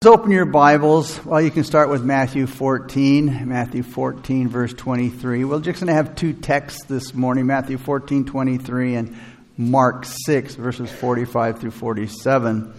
Let's 0.00 0.16
open 0.16 0.30
your 0.30 0.44
Bibles. 0.44 1.24
Well, 1.24 1.40
you 1.40 1.50
can 1.50 1.64
start 1.64 1.88
with 1.88 2.04
Matthew 2.04 2.46
14, 2.46 3.48
Matthew 3.48 3.82
14, 3.82 4.46
verse 4.46 4.72
23. 4.72 5.44
We're 5.44 5.58
just 5.58 5.80
going 5.80 5.88
to 5.88 5.92
have 5.92 6.14
two 6.14 6.34
texts 6.34 6.84
this 6.84 7.14
morning 7.14 7.46
Matthew 7.46 7.78
14, 7.78 8.24
23, 8.24 8.94
and 8.94 9.16
Mark 9.56 10.04
6, 10.04 10.54
verses 10.54 10.88
45 10.88 11.58
through 11.58 11.72
47. 11.72 12.72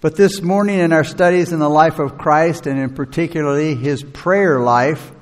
But 0.00 0.16
this 0.16 0.42
morning, 0.42 0.80
in 0.80 0.92
our 0.92 1.04
studies 1.04 1.52
in 1.52 1.60
the 1.60 1.70
life 1.70 2.00
of 2.00 2.18
Christ, 2.18 2.66
and 2.66 2.76
in 2.76 2.92
particularly 2.92 3.76
his 3.76 4.02
prayer 4.02 4.58
life, 4.58 5.12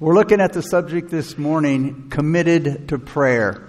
we're 0.00 0.14
looking 0.14 0.40
at 0.40 0.52
the 0.52 0.62
subject 0.62 1.12
this 1.12 1.38
morning 1.38 2.08
committed 2.10 2.88
to 2.88 2.98
prayer. 2.98 3.68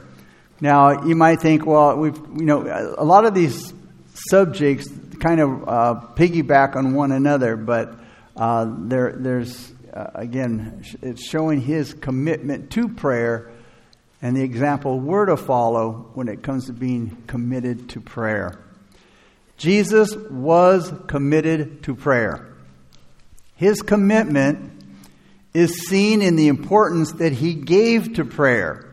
Now, 0.59 1.04
you 1.05 1.16
might 1.16 1.41
think, 1.41 1.63
well, 1.63 1.95
we've, 1.95 2.18
you 2.18 2.45
know, 2.45 2.95
a 2.98 3.05
lot 3.05 3.25
of 3.25 3.36
these 3.36 3.71
subjects 4.16 4.88
kind 5.21 5.39
of 5.39 5.49
uh, 5.69 6.01
piggyback 6.15 6.75
on 6.75 6.93
one 6.93 7.11
another, 7.11 7.55
but 7.55 7.95
uh, 8.35 8.65
there, 8.67 9.13
there's, 9.16 9.71
uh, 9.93 10.09
again, 10.16 10.84
it's 11.02 11.23
showing 11.23 11.62
his 11.62 11.93
commitment 11.93 12.71
to 12.71 12.89
prayer 12.89 13.52
and 14.21 14.35
the 14.35 14.41
example 14.41 14.99
we're 14.99 15.27
to 15.27 15.38
follow 15.38 16.12
when 16.15 16.27
it 16.27 16.43
comes 16.43 16.65
to 16.65 16.73
being 16.73 17.23
committed 17.27 17.89
to 17.89 18.02
prayer. 18.02 18.59
Jesus 19.57 20.15
was 20.15 20.91
committed 21.07 21.84
to 21.84 21.95
prayer. 21.95 22.48
His 23.55 23.84
commitment 23.84 24.71
is 25.53 25.88
seen 25.88 26.23
in 26.23 26.35
the 26.35 26.48
importance 26.48 27.12
that 27.13 27.31
he 27.31 27.53
gave 27.53 28.15
to 28.15 28.26
prayer. 28.26 28.91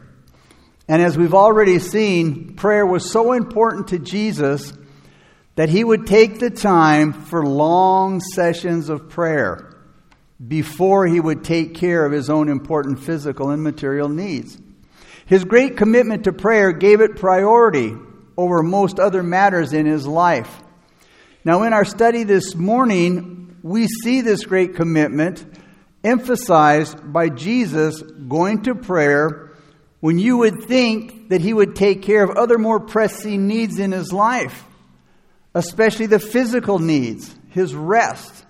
And 0.89 1.01
as 1.01 1.17
we've 1.17 1.35
already 1.35 1.79
seen, 1.79 2.55
prayer 2.55 2.85
was 2.85 3.11
so 3.11 3.33
important 3.33 3.89
to 3.89 3.99
Jesus 3.99 4.73
that 5.59 5.69
he 5.69 5.83
would 5.83 6.07
take 6.07 6.39
the 6.39 6.51
time 6.51 7.13
for 7.13 7.45
long 7.45 8.21
sessions 8.21 8.89
of 8.89 9.09
prayer 9.09 9.75
before 10.47 11.05
he 11.05 11.19
would 11.19 11.43
take 11.43 11.75
care 11.75 12.07
of 12.07 12.13
his 12.13 12.31
own 12.31 12.49
important 12.49 13.01
physical 13.01 13.51
and 13.51 13.61
material 13.61 14.09
needs. 14.09 14.57
His 15.27 15.43
great 15.43 15.77
commitment 15.77 16.23
to 16.25 16.33
prayer 16.33 16.71
gave 16.71 17.01
it 17.01 17.17
priority 17.17 17.93
over 18.37 18.63
most 18.63 19.01
other 19.01 19.25
matters 19.25 19.73
in 19.73 19.85
his 19.85 20.07
life. 20.07 20.63
Now, 21.45 21.65
in 21.65 21.73
our 21.73 21.85
study 21.85 22.23
this 22.23 22.55
morning, 22.55 23.57
we 23.65 23.89
see 23.89 24.21
this 24.21 24.45
great 24.45 24.77
commitment 24.77 25.45
emphasized 26.05 27.13
by 27.13 27.31
Jesus 27.31 28.01
going 28.01 28.63
to 28.63 28.77
prayer 28.77 29.51
when 29.99 30.21
you 30.21 30.37
would 30.37 30.63
think 30.67 31.31
that 31.31 31.41
he 31.41 31.53
would 31.53 31.75
take 31.75 32.03
care 32.03 32.23
of 32.23 32.37
other 32.37 32.59
more 32.59 32.79
pressing 32.79 33.49
needs 33.49 33.81
in 33.81 33.91
his 33.91 34.13
life 34.13 34.67
especially 35.59 36.07
the 36.07 36.21
physical 36.21 36.79
needs, 36.79 37.35
his 37.51 37.75
rest. 37.75 38.47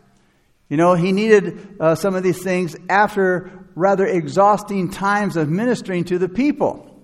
You 0.68 0.76
know, 0.76 0.92
he 0.92 1.12
needed 1.12 1.76
uh, 1.80 1.94
some 1.94 2.14
of 2.14 2.22
these 2.22 2.42
things 2.42 2.76
after 2.90 3.50
rather 3.74 4.06
exhausting 4.06 4.90
times 4.90 5.38
of 5.38 5.48
ministering 5.48 6.04
to 6.04 6.18
the 6.18 6.28
people. 6.28 7.02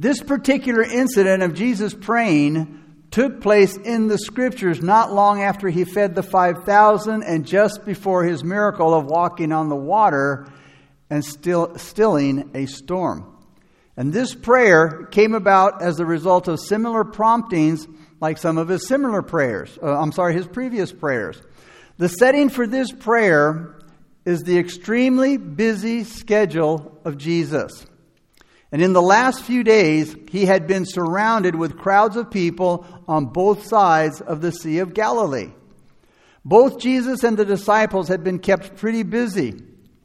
This 0.00 0.20
particular 0.20 0.82
incident 0.82 1.44
of 1.44 1.54
Jesus 1.54 1.94
praying 1.94 3.06
took 3.12 3.40
place 3.40 3.76
in 3.76 4.08
the 4.08 4.18
scriptures 4.18 4.82
not 4.82 5.12
long 5.12 5.42
after 5.42 5.68
he 5.68 5.84
fed 5.84 6.16
the 6.16 6.22
5,000 6.24 7.22
and 7.22 7.46
just 7.46 7.84
before 7.84 8.24
his 8.24 8.42
miracle 8.42 8.94
of 8.94 9.04
walking 9.04 9.52
on 9.52 9.68
the 9.68 9.76
water 9.76 10.48
and 11.08 11.24
still, 11.24 11.78
stilling 11.78 12.50
a 12.52 12.66
storm. 12.66 13.32
And 13.96 14.12
this 14.12 14.34
prayer 14.34 15.06
came 15.12 15.34
about 15.34 15.82
as 15.82 16.00
a 16.00 16.04
result 16.04 16.48
of 16.48 16.58
similar 16.58 17.04
promptings 17.04 17.86
like 18.20 18.38
some 18.38 18.58
of 18.58 18.68
his 18.68 18.86
similar 18.86 19.22
prayers. 19.22 19.78
Uh, 19.82 19.98
I'm 19.98 20.12
sorry, 20.12 20.34
his 20.34 20.46
previous 20.46 20.92
prayers. 20.92 21.40
The 21.98 22.08
setting 22.08 22.48
for 22.48 22.66
this 22.66 22.92
prayer 22.92 23.76
is 24.24 24.42
the 24.42 24.58
extremely 24.58 25.36
busy 25.36 26.04
schedule 26.04 27.00
of 27.04 27.16
Jesus. 27.16 27.86
And 28.70 28.82
in 28.82 28.92
the 28.92 29.02
last 29.02 29.42
few 29.42 29.64
days, 29.64 30.14
he 30.30 30.44
had 30.44 30.66
been 30.66 30.84
surrounded 30.84 31.54
with 31.54 31.78
crowds 31.78 32.16
of 32.16 32.30
people 32.30 32.86
on 33.08 33.26
both 33.26 33.66
sides 33.66 34.20
of 34.20 34.40
the 34.42 34.52
Sea 34.52 34.80
of 34.80 34.92
Galilee. 34.92 35.52
Both 36.44 36.78
Jesus 36.78 37.24
and 37.24 37.36
the 37.36 37.44
disciples 37.44 38.08
had 38.08 38.22
been 38.22 38.38
kept 38.38 38.76
pretty 38.76 39.02
busy 39.02 39.54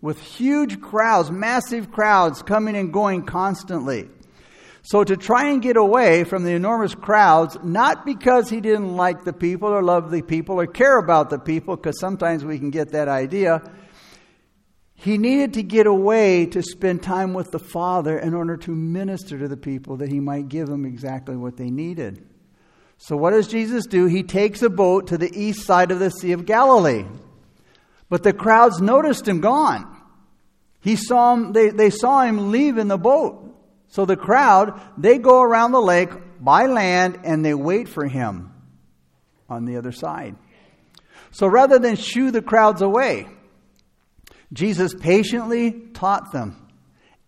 with 0.02 0.20
huge 0.20 0.82
crowds, 0.82 1.32
massive 1.32 1.92
crowds 1.92 2.42
coming 2.42 2.76
and 2.76 2.92
going 2.92 3.26
constantly. 3.26 4.10
So, 4.86 5.06
to 5.06 5.16
try 5.16 5.50
and 5.50 5.62
get 5.62 5.78
away 5.78 6.26
from 6.26 6.44
the 6.44 6.52
enormous 6.52 6.94
crowds, 6.94 7.58
not 7.64 8.06
because 8.06 8.50
he 8.50 8.60
didn't 8.60 8.98
like 8.98 9.24
the 9.24 9.32
people 9.32 9.70
or 9.70 9.82
love 9.82 10.12
the 10.12 10.22
people 10.22 10.60
or 10.60 10.68
care 10.68 10.98
about 10.98 11.30
the 11.30 11.40
people, 11.40 11.78
because 11.78 11.98
sometimes 12.02 12.44
we 12.44 12.60
can 12.60 12.70
get 12.70 12.92
that 12.92 13.08
idea, 13.08 13.62
he 14.94 15.18
needed 15.18 15.54
to 15.54 15.64
get 15.64 15.88
away 15.88 16.48
to 16.48 16.62
spend 16.62 17.02
time 17.02 17.34
with 17.34 17.52
the 17.52 17.60
Father 17.60 18.20
in 18.20 18.34
order 18.34 18.58
to 18.58 18.72
minister 18.72 19.40
to 19.40 19.48
the 19.48 19.56
people 19.56 19.98
that 19.98 20.10
he 20.10 20.20
might 20.20 20.50
give 20.50 20.68
them 20.68 20.86
exactly 20.86 21.38
what 21.38 21.56
they 21.56 21.70
needed. 21.70 22.28
So, 22.98 23.16
what 23.16 23.32
does 23.32 23.48
Jesus 23.48 23.86
do? 23.86 24.08
He 24.08 24.24
takes 24.24 24.62
a 24.62 24.70
boat 24.70 25.08
to 25.08 25.18
the 25.18 25.32
east 25.34 25.66
side 25.66 25.92
of 25.92 26.00
the 26.00 26.10
Sea 26.10 26.34
of 26.34 26.46
Galilee. 26.46 27.06
But 28.10 28.24
the 28.24 28.34
crowds 28.34 28.82
noticed 28.82 29.30
him 29.30 29.40
gone. 29.40 29.90
He 30.82 30.98
saw 30.98 31.34
him, 31.34 31.54
they, 31.54 31.70
they 31.70 31.90
saw 31.90 32.24
him 32.24 32.52
leave 32.52 32.78
in 32.78 32.90
the 32.90 32.98
boat. 32.98 33.53
So 33.94 34.06
the 34.06 34.18
crowd, 34.18 34.82
they 34.98 35.20
go 35.20 35.44
around 35.44 35.72
the 35.72 35.80
lake 35.80 36.10
by 36.40 36.66
land 36.66 37.20
and 37.26 37.46
they 37.46 37.54
wait 37.54 37.88
for 37.88 38.08
him 38.08 38.52
on 39.48 39.66
the 39.66 39.78
other 39.78 39.92
side. 39.92 40.36
So 41.30 41.46
rather 41.46 41.78
than 41.78 41.96
shoo 41.96 42.32
the 42.32 42.42
crowds 42.42 42.82
away, 42.82 43.28
Jesus 44.52 44.96
patiently 44.96 45.74
taught 45.94 46.32
them. 46.32 46.68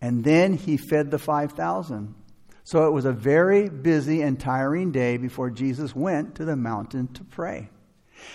And 0.02 0.24
then 0.24 0.54
he 0.54 0.78
fed 0.78 1.12
the 1.12 1.20
5,000. 1.20 2.16
So 2.64 2.88
it 2.88 2.94
was 2.94 3.06
a 3.06 3.14
very 3.14 3.70
busy 3.70 4.24
and 4.24 4.40
tiring 4.40 4.92
day 4.92 5.18
before 5.18 5.52
Jesus 5.52 5.96
went 5.96 6.34
to 6.38 6.46
the 6.46 6.56
mountain 6.56 7.10
to 7.14 7.24
pray. 7.24 7.70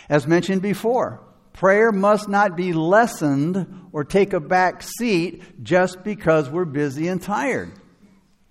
As 0.08 0.28
mentioned 0.28 0.62
before, 0.62 1.20
prayer 1.52 1.90
must 1.90 2.28
not 2.28 2.56
be 2.56 2.72
lessened 2.74 3.88
or 3.90 4.04
take 4.04 4.34
a 4.34 4.38
back 4.38 4.84
seat 4.84 5.64
just 5.64 6.04
because 6.04 6.48
we're 6.48 6.64
busy 6.64 7.08
and 7.08 7.20
tired. 7.20 7.72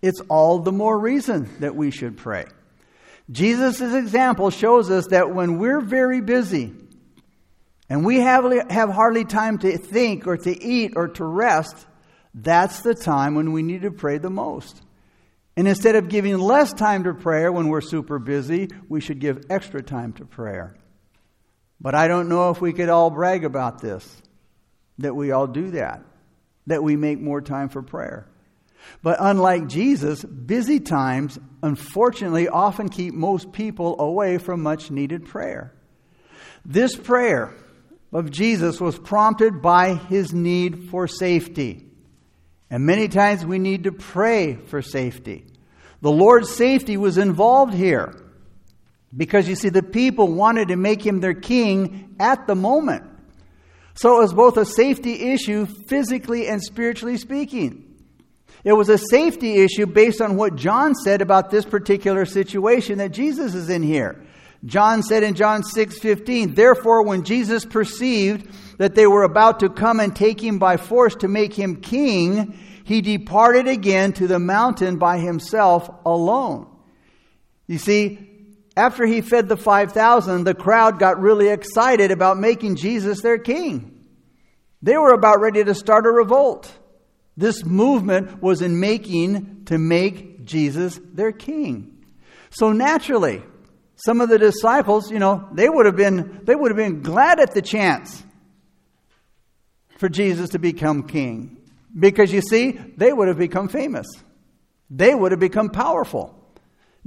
It's 0.02 0.22
all 0.22 0.60
the 0.60 0.72
more 0.72 0.98
reason 0.98 1.50
that 1.60 1.76
we 1.76 1.92
should 1.92 2.18
pray. 2.18 2.46
Jesus' 3.32 3.82
example 3.82 4.50
shows 4.50 4.90
us 4.90 5.08
that 5.08 5.34
when 5.34 5.60
we're 5.60 5.82
very 5.82 6.22
busy 6.22 6.74
and 7.90 8.06
we 8.06 8.20
have, 8.22 8.70
have 8.70 8.90
hardly 8.90 9.26
time 9.26 9.58
to 9.60 9.78
think 9.78 10.26
or 10.26 10.38
to 10.38 10.64
eat 10.64 10.94
or 10.96 11.10
to 11.10 11.26
rest, 11.26 11.86
that's 12.34 12.82
the 12.82 12.96
time 12.96 13.36
when 13.36 13.52
we 13.52 13.62
need 13.62 13.82
to 13.82 13.92
pray 13.92 14.18
the 14.18 14.30
most. 14.30 14.82
And 15.56 15.68
instead 15.68 15.96
of 15.96 16.10
giving 16.10 16.38
less 16.38 16.72
time 16.72 17.04
to 17.04 17.14
prayer 17.14 17.52
when 17.52 17.68
we're 17.68 17.82
super 17.82 18.18
busy, 18.18 18.70
we 18.88 19.02
should 19.02 19.20
give 19.20 19.46
extra 19.50 19.84
time 19.84 20.14
to 20.14 20.26
prayer. 20.26 20.76
But 21.82 21.96
I 21.96 22.08
don't 22.08 22.30
know 22.30 22.50
if 22.50 22.62
we 22.62 22.74
could 22.74 22.90
all 22.90 23.10
brag 23.10 23.44
about 23.44 23.82
this, 23.82 24.22
that 25.00 25.16
we 25.16 25.32
all 25.32 25.48
do 25.48 25.72
that, 25.72 26.04
that 26.68 26.84
we 26.84 26.96
make 26.96 27.20
more 27.20 27.42
time 27.42 27.70
for 27.70 27.82
prayer. 27.82 28.28
But 29.02 29.18
unlike 29.20 29.68
Jesus, 29.68 30.24
busy 30.24 30.80
times 30.80 31.40
unfortunately 31.64 32.48
often 32.48 32.90
keep 32.90 33.14
most 33.14 33.52
people 33.52 34.00
away 34.00 34.38
from 34.38 34.62
much 34.62 34.92
needed 34.92 35.26
prayer. 35.26 35.74
This 36.66 36.96
prayer 36.96 37.54
of 38.12 38.32
Jesus 38.32 38.82
was 38.82 38.98
prompted 38.98 39.62
by 39.62 39.96
his 39.96 40.34
need 40.34 40.90
for 40.90 41.08
safety. 41.08 41.86
And 42.70 42.86
many 42.86 43.08
times 43.08 43.46
we 43.46 43.60
need 43.60 43.86
to 43.86 43.92
pray 43.92 44.56
for 44.56 44.82
safety. 44.82 45.46
The 46.02 46.12
Lord's 46.12 46.50
safety 46.50 46.98
was 46.98 47.18
involved 47.18 47.74
here. 47.74 48.16
Because 49.16 49.50
you 49.50 49.56
see, 49.56 49.70
the 49.70 49.84
people 49.84 50.32
wanted 50.32 50.68
to 50.68 50.76
make 50.76 51.06
him 51.06 51.20
their 51.20 51.34
king 51.34 52.16
at 52.20 52.46
the 52.46 52.56
moment. 52.56 53.04
So 53.96 54.18
it 54.18 54.22
was 54.22 54.34
both 54.34 54.56
a 54.58 54.66
safety 54.66 55.32
issue, 55.32 55.66
physically 55.66 56.48
and 56.48 56.62
spiritually 56.62 57.18
speaking. 57.18 57.89
It 58.64 58.74
was 58.74 58.90
a 58.90 58.98
safety 58.98 59.58
issue 59.58 59.86
based 59.86 60.22
on 60.22 60.36
what 60.36 60.56
John 60.56 60.94
said 60.94 61.22
about 61.22 61.50
this 61.50 61.66
particular 61.66 62.26
situation 62.26 62.98
that 62.98 63.12
Jesus 63.12 63.56
is 63.56 63.70
in 63.70 63.84
here. 63.84 64.22
John 64.66 65.02
said 65.04 65.24
in 65.24 65.36
John 65.36 65.64
6:15, 65.64 66.54
"Therefore 66.56 67.04
when 67.04 67.24
Jesus 67.24 67.64
perceived 67.64 68.48
that 68.78 68.96
they 68.96 69.08
were 69.08 69.24
about 69.24 69.62
to 69.62 69.70
come 69.70 70.02
and 70.02 70.14
take 70.14 70.44
him 70.44 70.60
by 70.60 70.76
force 70.76 71.16
to 71.16 71.30
make 71.30 71.54
him 71.54 71.78
king, 71.78 72.54
he 72.84 73.02
departed 73.02 73.68
again 73.68 74.12
to 74.14 74.28
the 74.28 74.40
mountain 74.40 74.98
by 74.98 75.20
himself 75.20 75.90
alone." 76.06 76.66
You 77.68 77.78
see, 77.78 78.20
after 78.76 79.06
he 79.06 79.22
fed 79.22 79.48
the 79.48 79.56
5,000, 79.56 80.44
the 80.44 80.54
crowd 80.54 81.00
got 81.00 81.22
really 81.22 81.48
excited 81.48 82.12
about 82.12 82.38
making 82.38 82.76
Jesus 82.76 83.22
their 83.22 83.38
king. 83.38 83.92
They 84.82 84.98
were 84.98 85.14
about 85.14 85.40
ready 85.40 85.64
to 85.64 85.74
start 85.74 86.06
a 86.06 86.12
revolt. 86.12 86.74
This 87.40 87.64
movement 87.64 88.42
was 88.42 88.62
in 88.62 88.82
making 88.82 89.64
to 89.66 89.78
make 89.78 90.44
Jesus 90.44 91.00
their 91.14 91.32
king. 91.32 92.04
So 92.50 92.74
naturally, 92.74 93.42
Some 94.06 94.22
of 94.22 94.30
the 94.30 94.40
disciples, 94.40 95.12
you 95.12 95.20
know, 95.20 95.50
they 95.52 95.68
would 95.68 95.86
have 95.86 95.98
been, 95.98 96.42
they 96.44 96.56
would 96.56 96.72
have 96.72 96.78
been 96.78 97.02
glad 97.02 97.42
at 97.42 97.54
the 97.54 97.62
chance 97.62 98.24
for 99.98 100.08
Jesus 100.08 100.52
to 100.52 100.60
become 100.60 101.04
king. 101.04 101.58
Because 101.98 102.32
you 102.32 102.42
see, 102.42 102.80
they 102.96 103.12
would 103.12 103.28
have 103.28 103.38
become 103.38 103.68
famous. 103.68 104.08
They 104.90 105.14
would 105.14 105.32
have 105.32 105.40
become 105.42 105.70
powerful. 105.70 106.34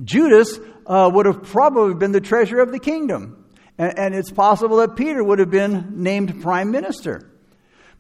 Judas 0.05 0.58
uh, 0.87 1.11
would 1.14 1.25
have 1.25 1.44
probably 1.44 1.94
been 1.94 2.12
the 2.12 2.20
treasurer 2.20 2.61
of 2.61 2.73
the 2.73 2.78
kingdom. 2.78 3.46
And, 3.78 3.99
and 3.99 4.14
it's 4.14 4.31
possible 4.31 4.76
that 4.78 4.94
Peter 4.94 5.25
would 5.25 5.38
have 5.38 5.50
been 5.50 6.02
named 6.02 6.43
prime 6.43 6.70
minister. 6.70 7.31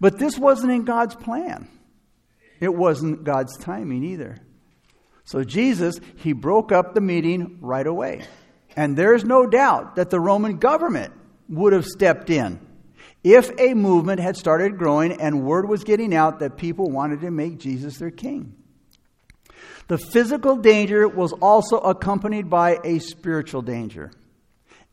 But 0.00 0.18
this 0.18 0.36
wasn't 0.36 0.72
in 0.72 0.84
God's 0.84 1.14
plan. 1.14 1.66
It 2.62 2.72
wasn't 2.72 3.24
God's 3.24 3.58
timing 3.58 4.04
either. 4.04 4.36
So 5.24 5.42
Jesus, 5.42 5.98
he 6.14 6.32
broke 6.32 6.70
up 6.70 6.94
the 6.94 7.00
meeting 7.00 7.58
right 7.60 7.86
away. 7.86 8.24
And 8.76 8.96
there's 8.96 9.24
no 9.24 9.46
doubt 9.46 9.96
that 9.96 10.10
the 10.10 10.20
Roman 10.20 10.58
government 10.58 11.12
would 11.48 11.72
have 11.72 11.84
stepped 11.84 12.30
in 12.30 12.60
if 13.24 13.50
a 13.58 13.74
movement 13.74 14.20
had 14.20 14.36
started 14.36 14.78
growing 14.78 15.20
and 15.20 15.44
word 15.44 15.68
was 15.68 15.82
getting 15.82 16.14
out 16.14 16.38
that 16.38 16.56
people 16.56 16.88
wanted 16.88 17.22
to 17.22 17.32
make 17.32 17.58
Jesus 17.58 17.98
their 17.98 18.12
king. 18.12 18.54
The 19.88 19.98
physical 19.98 20.56
danger 20.56 21.08
was 21.08 21.32
also 21.32 21.78
accompanied 21.78 22.48
by 22.48 22.78
a 22.84 23.00
spiritual 23.00 23.62
danger, 23.62 24.12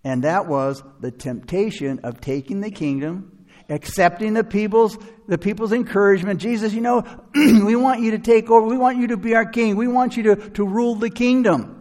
and 0.04 0.24
that 0.24 0.48
was 0.48 0.82
the 1.00 1.12
temptation 1.12 2.00
of 2.04 2.20
taking 2.20 2.62
the 2.62 2.72
kingdom, 2.72 3.39
accepting 3.70 4.34
the 4.34 4.44
people's, 4.44 4.98
the 5.28 5.38
people's 5.38 5.72
encouragement. 5.72 6.42
Jesus, 6.42 6.74
you 6.74 6.82
know, 6.82 7.06
we 7.36 7.76
want 7.76 8.02
you 8.02 8.12
to 8.12 8.20
take 8.20 8.50
over, 8.50 8.66
we 8.66 8.78
want 8.78 8.98
you 8.98 9.08
to 9.08 9.18
be 9.18 9.36
our 9.36 9.46
king, 9.46 9.76
we 9.76 9.88
want 9.88 10.18
you 10.18 10.24
to, 10.24 10.36
to 10.52 10.66
rule 10.66 10.96
the 10.96 11.10
kingdom. 11.10 11.76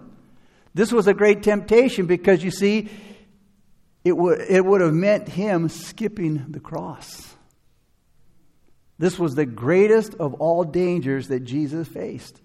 This 0.75 0.93
was 0.93 1.06
a 1.08 1.14
great 1.14 1.43
temptation 1.43 2.06
because 2.06 2.44
you 2.44 2.50
see, 2.50 2.88
it 4.05 4.17
would, 4.17 4.40
it 4.40 4.64
would 4.64 4.81
have 4.81 4.94
meant 4.94 5.29
him 5.29 5.69
skipping 5.69 6.46
the 6.50 6.61
cross. 6.61 7.35
This 8.99 9.19
was 9.19 9.35
the 9.35 9.46
greatest 9.46 10.14
of 10.14 10.35
all 10.35 10.64
dangers 10.64 11.29
that 11.29 11.40
Jesus 11.40 11.88
faced. 11.88 12.40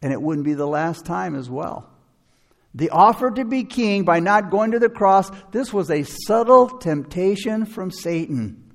And 0.00 0.12
it 0.12 0.20
wouldn't 0.20 0.44
be 0.44 0.54
the 0.54 0.66
last 0.66 1.04
time 1.04 1.34
as 1.34 1.48
well. 1.48 1.91
The 2.74 2.90
offer 2.90 3.30
to 3.30 3.44
be 3.44 3.64
king 3.64 4.04
by 4.04 4.20
not 4.20 4.50
going 4.50 4.70
to 4.70 4.78
the 4.78 4.88
cross, 4.88 5.30
this 5.50 5.72
was 5.72 5.90
a 5.90 6.04
subtle 6.04 6.68
temptation 6.78 7.66
from 7.66 7.90
Satan. 7.90 8.70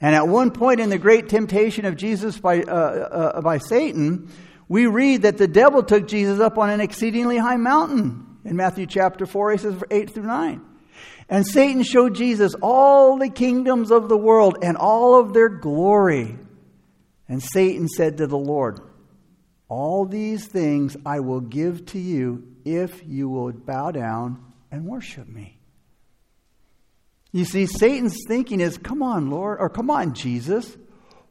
And 0.00 0.14
at 0.14 0.28
one 0.28 0.50
point 0.50 0.80
in 0.80 0.90
the 0.90 0.98
great 0.98 1.28
temptation 1.28 1.84
of 1.84 1.96
Jesus 1.96 2.38
by, 2.38 2.62
uh, 2.62 2.72
uh, 2.72 3.40
by 3.40 3.58
Satan, 3.58 4.30
we 4.68 4.86
read 4.86 5.22
that 5.22 5.38
the 5.38 5.48
devil 5.48 5.82
took 5.82 6.06
Jesus 6.06 6.38
up 6.38 6.58
on 6.58 6.70
an 6.70 6.80
exceedingly 6.80 7.38
high 7.38 7.56
mountain. 7.56 8.38
In 8.44 8.56
Matthew 8.56 8.86
chapter 8.86 9.26
4, 9.26 9.52
he 9.52 9.58
says 9.58 9.82
8 9.90 10.10
through 10.10 10.26
9. 10.26 10.60
And 11.28 11.46
Satan 11.46 11.82
showed 11.82 12.14
Jesus 12.14 12.54
all 12.62 13.18
the 13.18 13.30
kingdoms 13.30 13.90
of 13.90 14.08
the 14.08 14.16
world 14.16 14.58
and 14.62 14.76
all 14.76 15.18
of 15.18 15.32
their 15.32 15.48
glory. 15.48 16.36
And 17.28 17.42
Satan 17.42 17.88
said 17.88 18.18
to 18.18 18.26
the 18.26 18.38
Lord, 18.38 18.80
All 19.68 20.04
these 20.04 20.46
things 20.46 20.96
I 21.04 21.20
will 21.20 21.40
give 21.40 21.86
to 21.86 21.98
you 21.98 22.46
if 22.64 23.02
you 23.06 23.28
will 23.28 23.52
bow 23.52 23.90
down 23.90 24.44
and 24.70 24.86
worship 24.86 25.28
me. 25.28 25.58
You 27.32 27.44
see, 27.44 27.66
Satan's 27.66 28.18
thinking 28.26 28.60
is, 28.60 28.78
Come 28.78 29.02
on, 29.02 29.30
Lord, 29.30 29.58
or 29.60 29.68
come 29.68 29.90
on, 29.90 30.14
Jesus. 30.14 30.76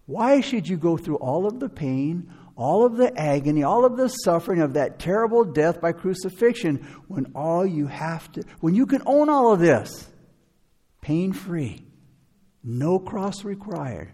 Why 0.06 0.42
should 0.42 0.68
you 0.68 0.78
go 0.78 0.98
through 0.98 1.16
all 1.16 1.48
of 1.48 1.60
the 1.60 1.70
pain, 1.70 2.32
all 2.56 2.86
of 2.86 2.96
the 2.96 3.18
agony, 3.20 3.64
all 3.64 3.86
of 3.86 3.98
the 3.98 4.10
suffering 4.10 4.62
of 4.62 4.74
that 4.74 5.00
terrible 5.00 5.44
death 5.44 5.82
by 5.82 5.94
crucifixion 5.94 6.78
when 7.08 7.32
all 7.36 7.66
you 7.66 7.88
have 7.88 8.32
to, 8.34 8.44
when 8.60 8.76
you 8.76 8.86
can 8.86 9.02
own 9.06 9.30
all 9.30 9.52
of 9.52 9.60
this 9.60 10.08
pain 11.02 11.34
free, 11.34 11.86
no 12.64 13.00
cross 13.00 13.44
required. 13.44 14.12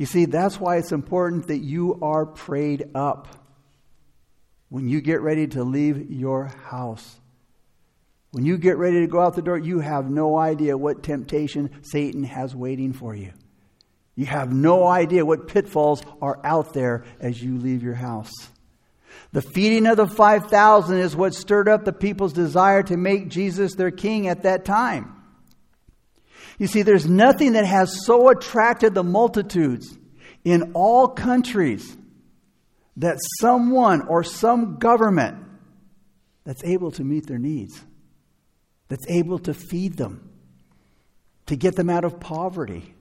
You 0.00 0.06
see, 0.06 0.24
that's 0.24 0.58
why 0.58 0.78
it's 0.78 0.92
important 0.92 1.48
that 1.48 1.58
you 1.58 1.98
are 2.00 2.24
prayed 2.24 2.88
up 2.94 3.28
when 4.70 4.88
you 4.88 5.02
get 5.02 5.20
ready 5.20 5.46
to 5.48 5.62
leave 5.62 6.10
your 6.10 6.46
house. 6.46 7.16
When 8.30 8.46
you 8.46 8.56
get 8.56 8.78
ready 8.78 9.00
to 9.00 9.06
go 9.06 9.20
out 9.20 9.34
the 9.34 9.42
door, 9.42 9.58
you 9.58 9.80
have 9.80 10.08
no 10.08 10.38
idea 10.38 10.78
what 10.78 11.02
temptation 11.02 11.82
Satan 11.82 12.24
has 12.24 12.56
waiting 12.56 12.94
for 12.94 13.14
you. 13.14 13.32
You 14.16 14.24
have 14.24 14.50
no 14.50 14.86
idea 14.86 15.26
what 15.26 15.48
pitfalls 15.48 16.02
are 16.22 16.40
out 16.44 16.72
there 16.72 17.04
as 17.20 17.42
you 17.42 17.58
leave 17.58 17.82
your 17.82 17.92
house. 17.92 18.32
The 19.32 19.42
feeding 19.42 19.86
of 19.86 19.98
the 19.98 20.06
5,000 20.06 20.96
is 20.96 21.14
what 21.14 21.34
stirred 21.34 21.68
up 21.68 21.84
the 21.84 21.92
people's 21.92 22.32
desire 22.32 22.82
to 22.84 22.96
make 22.96 23.28
Jesus 23.28 23.74
their 23.74 23.90
king 23.90 24.28
at 24.28 24.44
that 24.44 24.64
time. 24.64 25.19
You 26.60 26.68
see, 26.68 26.82
there's 26.82 27.06
nothing 27.06 27.54
that 27.54 27.64
has 27.64 28.04
so 28.04 28.28
attracted 28.28 28.94
the 28.94 29.02
multitudes 29.02 29.98
in 30.44 30.72
all 30.74 31.08
countries 31.08 31.96
that 32.98 33.16
someone 33.40 34.02
or 34.06 34.22
some 34.22 34.76
government 34.76 35.38
that's 36.44 36.62
able 36.62 36.92
to 36.92 37.02
meet 37.02 37.26
their 37.26 37.38
needs, 37.38 37.80
that's 38.88 39.06
able 39.08 39.40
to 39.40 39.54
feed 39.54 39.96
them, 39.96 40.30
to 41.46 41.56
get 41.56 41.74
them 41.74 41.90
out 41.90 42.04
of 42.04 42.20
poverty 42.20 42.94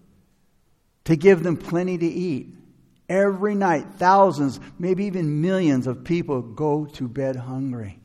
to 1.10 1.16
give 1.16 1.42
them 1.42 1.58
plenty 1.58 1.98
to 1.98 2.06
eat. 2.06 2.54
Every 3.10 3.56
night, 3.56 3.88
thousands, 3.98 4.60
maybe 4.78 5.06
even 5.06 5.42
millions 5.42 5.88
of 5.88 6.04
people 6.04 6.44
go 6.44 6.86
to 6.86 7.08
bed 7.08 7.36
hungry. 7.36 7.99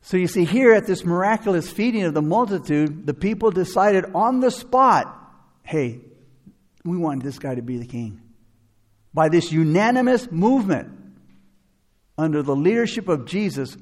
So 0.00 0.16
you 0.16 0.28
see, 0.28 0.44
here 0.44 0.72
at 0.72 0.86
this 0.86 1.04
miraculous 1.04 1.70
feeding 1.70 2.04
of 2.04 2.14
the 2.14 2.22
multitude, 2.22 3.06
the 3.06 3.14
people 3.14 3.50
decided 3.50 4.06
on 4.14 4.40
the 4.40 4.50
spot 4.50 5.14
hey, 5.62 6.00
we 6.82 6.96
want 6.96 7.22
this 7.22 7.38
guy 7.38 7.54
to 7.54 7.60
be 7.60 7.76
the 7.76 7.84
king. 7.84 8.22
By 9.12 9.28
this 9.28 9.52
unanimous 9.52 10.32
movement 10.32 10.90
under 12.16 12.42
the 12.42 12.56
leadership 12.56 13.06
of 13.06 13.26
Jesus, 13.26 13.76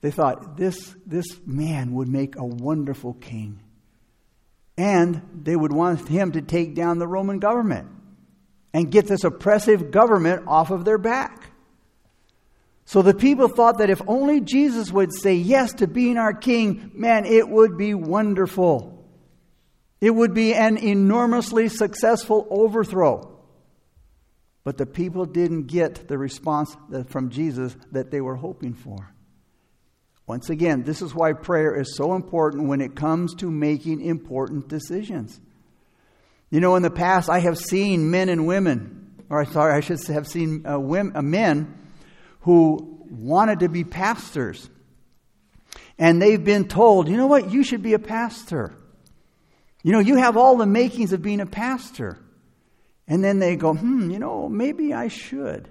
they 0.00 0.12
thought 0.12 0.56
this, 0.56 0.94
this 1.04 1.26
man 1.44 1.92
would 1.94 2.08
make 2.08 2.36
a 2.36 2.44
wonderful 2.44 3.14
king. 3.14 3.60
And 4.76 5.22
they 5.34 5.56
would 5.56 5.72
want 5.72 6.06
him 6.06 6.32
to 6.32 6.40
take 6.40 6.76
down 6.76 7.00
the 7.00 7.08
Roman 7.08 7.40
government 7.40 7.88
and 8.72 8.90
get 8.92 9.08
this 9.08 9.24
oppressive 9.24 9.90
government 9.90 10.44
off 10.46 10.70
of 10.70 10.84
their 10.84 10.98
back. 10.98 11.50
So 12.88 13.02
the 13.02 13.12
people 13.12 13.48
thought 13.48 13.76
that 13.78 13.90
if 13.90 14.00
only 14.06 14.40
Jesus 14.40 14.90
would 14.90 15.12
say 15.12 15.34
yes 15.34 15.74
to 15.74 15.86
being 15.86 16.16
our 16.16 16.32
king, 16.32 16.90
man, 16.94 17.26
it 17.26 17.46
would 17.46 17.76
be 17.76 17.92
wonderful. 17.92 19.06
It 20.00 20.08
would 20.08 20.32
be 20.32 20.54
an 20.54 20.78
enormously 20.78 21.68
successful 21.68 22.46
overthrow. 22.48 23.38
But 24.64 24.78
the 24.78 24.86
people 24.86 25.26
didn't 25.26 25.64
get 25.64 26.08
the 26.08 26.16
response 26.16 26.74
from 27.08 27.28
Jesus 27.28 27.76
that 27.92 28.10
they 28.10 28.22
were 28.22 28.36
hoping 28.36 28.72
for. 28.72 29.12
Once 30.26 30.48
again, 30.48 30.84
this 30.84 31.02
is 31.02 31.14
why 31.14 31.34
prayer 31.34 31.78
is 31.78 31.94
so 31.94 32.14
important 32.14 32.68
when 32.68 32.80
it 32.80 32.96
comes 32.96 33.34
to 33.34 33.50
making 33.50 34.00
important 34.00 34.66
decisions. 34.66 35.38
You 36.48 36.60
know, 36.60 36.74
in 36.74 36.82
the 36.82 36.90
past, 36.90 37.28
I 37.28 37.40
have 37.40 37.58
seen 37.58 38.10
men 38.10 38.30
and 38.30 38.46
women, 38.46 39.24
or 39.28 39.44
sorry, 39.44 39.74
I 39.74 39.80
should 39.80 40.02
have 40.06 40.26
seen 40.26 40.66
uh, 40.66 40.78
women, 40.78 41.14
uh, 41.14 41.20
men 41.20 41.74
who 42.40 43.04
wanted 43.10 43.60
to 43.60 43.68
be 43.68 43.84
pastors. 43.84 44.68
And 45.98 46.22
they've 46.22 46.42
been 46.42 46.68
told, 46.68 47.08
you 47.08 47.16
know 47.16 47.26
what, 47.26 47.50
you 47.50 47.64
should 47.64 47.82
be 47.82 47.94
a 47.94 47.98
pastor. 47.98 48.74
You 49.82 49.92
know, 49.92 50.00
you 50.00 50.16
have 50.16 50.36
all 50.36 50.56
the 50.56 50.66
makings 50.66 51.12
of 51.12 51.22
being 51.22 51.40
a 51.40 51.46
pastor. 51.46 52.18
And 53.06 53.24
then 53.24 53.38
they 53.38 53.56
go, 53.56 53.74
hmm, 53.74 54.10
you 54.10 54.18
know, 54.18 54.48
maybe 54.48 54.92
I 54.92 55.08
should. 55.08 55.68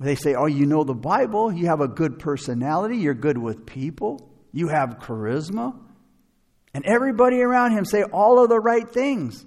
They 0.00 0.16
say, 0.16 0.34
Oh, 0.34 0.46
you 0.46 0.66
know 0.66 0.84
the 0.84 0.94
Bible. 0.94 1.52
You 1.52 1.66
have 1.66 1.80
a 1.80 1.88
good 1.88 2.18
personality. 2.18 2.96
You're 2.96 3.14
good 3.14 3.38
with 3.38 3.66
people. 3.66 4.30
You 4.52 4.68
have 4.68 4.98
charisma. 5.00 5.78
And 6.72 6.84
everybody 6.84 7.40
around 7.40 7.72
him 7.72 7.84
say 7.84 8.02
all 8.02 8.42
of 8.42 8.48
the 8.48 8.58
right 8.58 8.88
things. 8.88 9.44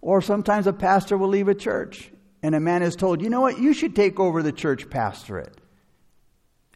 Or 0.00 0.22
sometimes 0.22 0.66
a 0.66 0.72
pastor 0.72 1.18
will 1.18 1.28
leave 1.28 1.48
a 1.48 1.54
church 1.54 2.10
and 2.42 2.54
a 2.54 2.60
man 2.60 2.82
is 2.82 2.96
told, 2.96 3.20
You 3.20 3.30
know 3.30 3.40
what? 3.40 3.58
You 3.58 3.72
should 3.72 3.96
take 3.96 4.20
over 4.20 4.42
the 4.42 4.52
church 4.52 4.88
pastorate. 4.90 5.54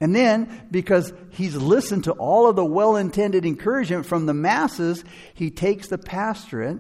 And 0.01 0.17
then, 0.17 0.67
because 0.71 1.13
he's 1.31 1.55
listened 1.55 2.05
to 2.05 2.13
all 2.13 2.49
of 2.49 2.57
the 2.57 2.65
well 2.65 2.97
intended 2.97 3.47
encouragement 3.47 4.05
from 4.05 4.27
the 4.27 4.35
masses, 4.35 5.05
he 5.35 5.51
takes 5.51 5.89
the 5.89 5.99
pastorate. 5.99 6.79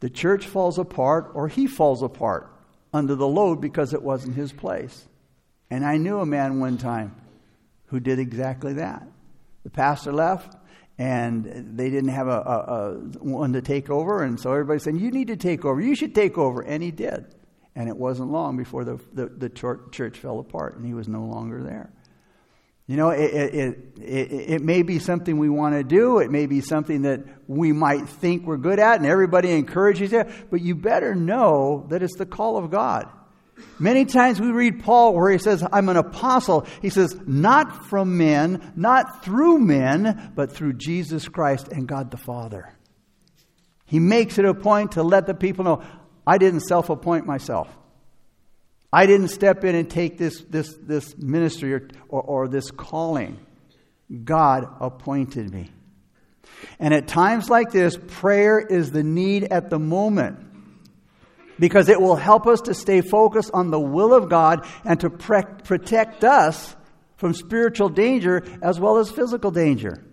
The 0.00 0.10
church 0.10 0.46
falls 0.46 0.78
apart, 0.78 1.30
or 1.34 1.46
he 1.46 1.68
falls 1.68 2.02
apart 2.02 2.52
under 2.92 3.14
the 3.14 3.28
load 3.28 3.60
because 3.60 3.94
it 3.94 4.02
wasn't 4.02 4.34
his 4.34 4.52
place. 4.52 5.06
And 5.70 5.86
I 5.86 5.96
knew 5.98 6.18
a 6.18 6.26
man 6.26 6.58
one 6.58 6.78
time 6.78 7.14
who 7.86 8.00
did 8.00 8.18
exactly 8.18 8.72
that. 8.74 9.06
The 9.62 9.70
pastor 9.70 10.12
left, 10.12 10.56
and 10.98 11.76
they 11.76 11.90
didn't 11.90 12.10
have 12.10 12.26
a, 12.26 12.30
a, 12.30 12.56
a, 12.58 12.92
one 13.20 13.52
to 13.52 13.62
take 13.62 13.88
over, 13.88 14.22
and 14.24 14.40
so 14.40 14.50
everybody 14.50 14.80
said, 14.80 14.98
"You 14.98 15.12
need 15.12 15.28
to 15.28 15.36
take 15.36 15.64
over. 15.64 15.80
You 15.80 15.94
should 15.94 16.14
take 16.14 16.36
over," 16.36 16.60
and 16.60 16.82
he 16.82 16.90
did. 16.90 17.32
And 17.74 17.88
it 17.88 17.96
wasn't 17.96 18.30
long 18.30 18.56
before 18.56 18.84
the, 18.84 19.00
the, 19.12 19.26
the 19.26 19.48
church 19.48 20.18
fell 20.18 20.38
apart, 20.38 20.76
and 20.76 20.84
he 20.84 20.94
was 20.94 21.08
no 21.08 21.24
longer 21.24 21.62
there. 21.62 21.90
You 22.86 22.96
know, 22.96 23.10
it, 23.10 23.32
it, 23.32 23.78
it, 24.00 24.32
it, 24.32 24.62
may 24.62 24.82
be 24.82 24.98
something 24.98 25.38
we 25.38 25.48
want 25.48 25.76
to 25.76 25.84
do. 25.84 26.18
It 26.18 26.30
may 26.30 26.46
be 26.46 26.60
something 26.60 27.02
that 27.02 27.20
we 27.46 27.72
might 27.72 28.08
think 28.08 28.44
we're 28.44 28.56
good 28.56 28.78
at, 28.78 28.96
and 28.96 29.06
everybody 29.06 29.52
encourages 29.52 30.12
it. 30.12 30.28
But 30.50 30.60
you 30.60 30.74
better 30.74 31.14
know 31.14 31.86
that 31.90 32.02
it's 32.02 32.16
the 32.16 32.26
call 32.26 32.58
of 32.58 32.70
God. 32.70 33.08
Many 33.78 34.04
times 34.04 34.40
we 34.40 34.50
read 34.50 34.82
Paul 34.82 35.14
where 35.14 35.30
he 35.30 35.38
says, 35.38 35.64
I'm 35.72 35.88
an 35.88 35.96
apostle. 35.96 36.66
He 36.80 36.90
says, 36.90 37.16
not 37.24 37.86
from 37.86 38.18
men, 38.18 38.72
not 38.76 39.24
through 39.24 39.60
men, 39.60 40.32
but 40.34 40.52
through 40.52 40.74
Jesus 40.74 41.28
Christ 41.28 41.68
and 41.68 41.86
God 41.86 42.10
the 42.10 42.16
Father. 42.16 42.74
He 43.86 44.00
makes 44.00 44.38
it 44.38 44.44
a 44.44 44.54
point 44.54 44.92
to 44.92 45.02
let 45.02 45.26
the 45.26 45.34
people 45.34 45.64
know, 45.64 45.82
I 46.26 46.38
didn't 46.38 46.60
self 46.60 46.90
appoint 46.90 47.26
myself. 47.26 47.68
I 48.92 49.06
didn't 49.06 49.28
step 49.28 49.64
in 49.64 49.74
and 49.74 49.88
take 49.88 50.18
this, 50.18 50.40
this, 50.42 50.74
this 50.82 51.16
ministry 51.16 51.72
or, 51.72 51.88
or, 52.08 52.22
or 52.22 52.48
this 52.48 52.70
calling. 52.70 53.38
God 54.24 54.68
appointed 54.80 55.50
me. 55.50 55.70
And 56.78 56.92
at 56.92 57.08
times 57.08 57.48
like 57.48 57.72
this, 57.72 57.98
prayer 58.08 58.60
is 58.60 58.90
the 58.90 59.02
need 59.02 59.44
at 59.44 59.70
the 59.70 59.78
moment 59.78 60.38
because 61.58 61.88
it 61.88 62.00
will 62.00 62.16
help 62.16 62.46
us 62.46 62.62
to 62.62 62.74
stay 62.74 63.00
focused 63.00 63.50
on 63.54 63.70
the 63.70 63.80
will 63.80 64.12
of 64.12 64.28
God 64.28 64.66
and 64.84 65.00
to 65.00 65.10
pre- 65.10 65.42
protect 65.64 66.24
us 66.24 66.76
from 67.16 67.34
spiritual 67.34 67.88
danger 67.88 68.44
as 68.60 68.78
well 68.78 68.98
as 68.98 69.10
physical 69.10 69.50
danger. 69.50 70.04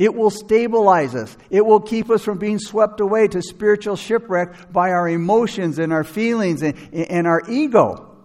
It 0.00 0.14
will 0.14 0.30
stabilize 0.30 1.14
us. 1.14 1.36
It 1.50 1.66
will 1.66 1.78
keep 1.78 2.08
us 2.08 2.24
from 2.24 2.38
being 2.38 2.58
swept 2.58 3.00
away 3.00 3.28
to 3.28 3.42
spiritual 3.42 3.96
shipwreck 3.96 4.72
by 4.72 4.92
our 4.92 5.06
emotions 5.06 5.78
and 5.78 5.92
our 5.92 6.04
feelings 6.04 6.62
and, 6.62 6.74
and 6.94 7.26
our 7.26 7.42
ego 7.50 8.16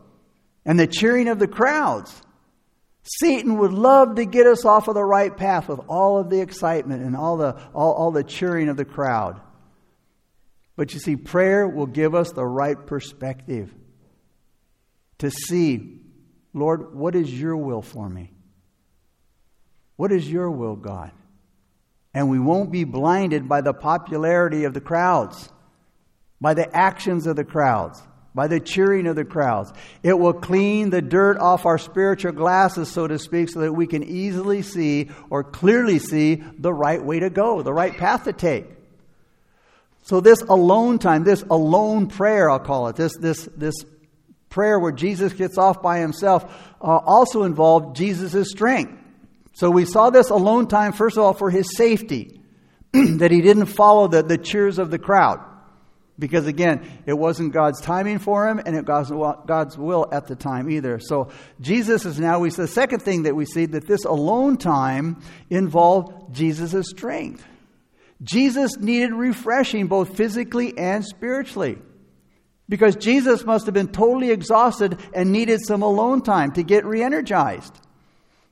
and 0.66 0.80
the 0.80 0.88
cheering 0.88 1.28
of 1.28 1.38
the 1.38 1.50
crowds. 1.50 2.22
Satan 3.04 3.58
would 3.58 3.74
love 3.74 4.16
to 4.16 4.24
get 4.24 4.48
us 4.48 4.64
off 4.64 4.88
of 4.88 4.94
the 4.94 5.04
right 5.04 5.36
path 5.36 5.68
with 5.68 5.82
all 5.90 6.18
of 6.18 6.30
the 6.30 6.40
excitement 6.40 7.04
and 7.04 7.14
all 7.14 7.36
the, 7.36 7.58
all, 7.74 7.92
all 7.92 8.12
the 8.12 8.24
cheering 8.24 8.70
of 8.70 8.78
the 8.78 8.86
crowd. 8.86 9.42
But 10.78 10.94
you 10.94 11.02
see, 11.02 11.18
prayer 11.18 11.68
will 11.68 11.88
give 11.88 12.16
us 12.16 12.32
the 12.32 12.46
right 12.46 12.86
perspective 12.88 13.70
to 15.18 15.30
see, 15.30 16.00
Lord, 16.54 16.96
what 16.96 17.16
is 17.16 17.30
your 17.38 17.58
will 17.58 17.82
for 17.82 18.08
me? 18.08 18.32
What 19.98 20.14
is 20.14 20.32
your 20.32 20.50
will, 20.50 20.78
God? 20.78 21.12
And 22.16 22.30
we 22.30 22.40
won't 22.40 22.72
be 22.72 22.86
blinded 22.86 23.50
by 23.50 23.60
the 23.60 23.74
popularity 23.74 24.64
of 24.64 24.74
the 24.74 24.80
crowds, 24.80 25.50
by 26.40 26.54
the 26.54 26.74
actions 26.74 27.28
of 27.28 27.36
the 27.36 27.44
crowds, 27.44 28.02
by 28.34 28.48
the 28.48 28.62
cheering 28.62 29.06
of 29.06 29.18
the 29.18 29.26
crowds. 29.26 29.74
It 30.02 30.18
will 30.18 30.34
clean 30.34 30.92
the 30.92 31.02
dirt 31.02 31.38
off 31.38 31.66
our 31.66 31.78
spiritual 31.78 32.32
glasses, 32.32 32.90
so 32.90 33.06
to 33.06 33.20
speak, 33.20 33.50
so 33.50 33.60
that 33.60 33.74
we 33.74 33.86
can 33.86 34.02
easily 34.02 34.62
see 34.62 35.10
or 35.30 35.44
clearly 35.44 36.00
see 36.00 36.36
the 36.58 36.74
right 36.74 37.04
way 37.04 37.20
to 37.20 37.30
go, 37.30 37.62
the 37.62 37.74
right 37.74 37.96
path 37.96 38.24
to 38.24 38.34
take. 38.34 38.66
So 40.04 40.22
this 40.22 40.42
alone 40.42 41.00
time, 41.00 41.26
this 41.26 41.44
alone 41.44 42.08
prayer, 42.08 42.50
I'll 42.50 42.60
call 42.60 42.88
it, 42.88 42.96
this, 42.96 43.18
this, 43.18 43.50
this 43.58 43.76
prayer 44.50 44.80
where 44.80 44.94
Jesus 44.94 45.34
gets 45.34 45.58
off 45.58 45.82
by 45.82 46.00
himself, 46.00 46.46
uh, 46.82 46.86
also 46.86 47.44
involved 47.44 47.98
Jesus' 47.98 48.50
strength. 48.52 49.02
So 49.56 49.72
we 49.72 49.86
saw 49.86 50.10
this 50.10 50.30
alone 50.30 50.68
time, 50.68 50.92
first 50.92 51.16
of 51.16 51.24
all, 51.24 51.34
for 51.34 51.50
his 51.50 51.78
safety, 51.78 52.42
that 52.92 53.32
he 53.32 53.42
didn't 53.42 53.68
follow 53.68 54.10
the, 54.10 54.22
the 54.22 54.38
cheers 54.38 54.78
of 54.80 54.92
the 54.92 55.00
crowd. 55.00 55.40
Because 56.20 56.46
again, 56.46 57.02
it 57.06 57.14
wasn't 57.14 57.54
God's 57.54 57.80
timing 57.80 58.20
for 58.20 58.50
him, 58.50 58.62
and 58.66 58.76
it 58.76 58.86
wasn't 58.86 59.48
God's 59.48 59.78
will 59.78 60.10
at 60.12 60.28
the 60.28 60.36
time 60.36 60.70
either. 60.70 61.00
So 61.00 61.30
Jesus 61.62 62.06
is 62.06 62.20
now, 62.20 62.40
we 62.40 62.50
see 62.50 62.64
the 62.64 62.68
second 62.68 63.00
thing 63.00 63.24
that 63.24 63.36
we 63.36 63.46
see 63.46 63.66
that 63.66 63.88
this 63.88 64.04
alone 64.04 64.58
time 64.58 65.22
involved 65.50 66.36
Jesus' 66.36 66.90
strength. 66.90 67.46
Jesus 68.22 68.78
needed 68.78 69.14
refreshing 69.14 69.88
both 69.88 70.18
physically 70.18 70.78
and 70.78 71.06
spiritually. 71.06 71.78
Because 72.68 72.98
Jesus 72.98 73.46
must 73.46 73.68
have 73.68 73.74
been 73.74 73.90
totally 73.90 74.32
exhausted 74.32 75.00
and 75.14 75.32
needed 75.32 75.62
some 75.66 75.82
alone 75.82 76.24
time 76.24 76.52
to 76.54 76.64
get 76.64 76.84
re 76.84 77.02
energized. 77.02 77.80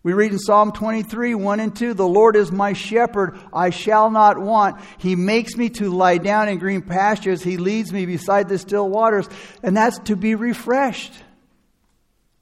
We 0.03 0.11
read 0.11 0.33
in 0.33 0.39
Psalm 0.39 0.73
23, 0.73 1.33
1 1.33 1.59
and 1.61 1.73
2, 1.73 1.93
The 1.93 2.05
Lord 2.05 2.35
is 2.35 2.51
my 2.51 2.73
shepherd, 2.73 3.39
I 3.53 3.69
shall 3.69 4.11
not 4.11 4.37
want. 4.37 4.81
He 4.97 5.15
makes 5.15 5.55
me 5.55 5.69
to 5.71 5.89
lie 5.89 6.17
down 6.17 6.49
in 6.49 6.59
green 6.59 6.81
pastures. 6.81 7.41
He 7.41 7.55
leads 7.55 7.93
me 7.93 8.05
beside 8.05 8.49
the 8.49 8.57
still 8.57 8.89
waters. 8.89 9.29
And 9.63 9.77
that's 9.77 9.99
to 9.99 10.17
be 10.17 10.35
refreshed. 10.35 11.13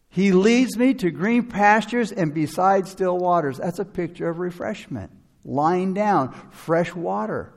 He 0.10 0.32
leads 0.32 0.76
me 0.76 0.96
to 0.96 1.12
green 1.12 1.44
pastures 1.44 2.12
and 2.12 2.34
beside 2.34 2.88
still 2.88 3.18
waters. 3.18 3.58
That's 3.60 3.80
a 3.80 3.86
picture 3.86 4.28
of 4.28 4.40
refreshment. 4.40 5.12
Lying 5.46 5.94
down, 5.94 6.34
fresh 6.50 6.96
water. 6.96 7.54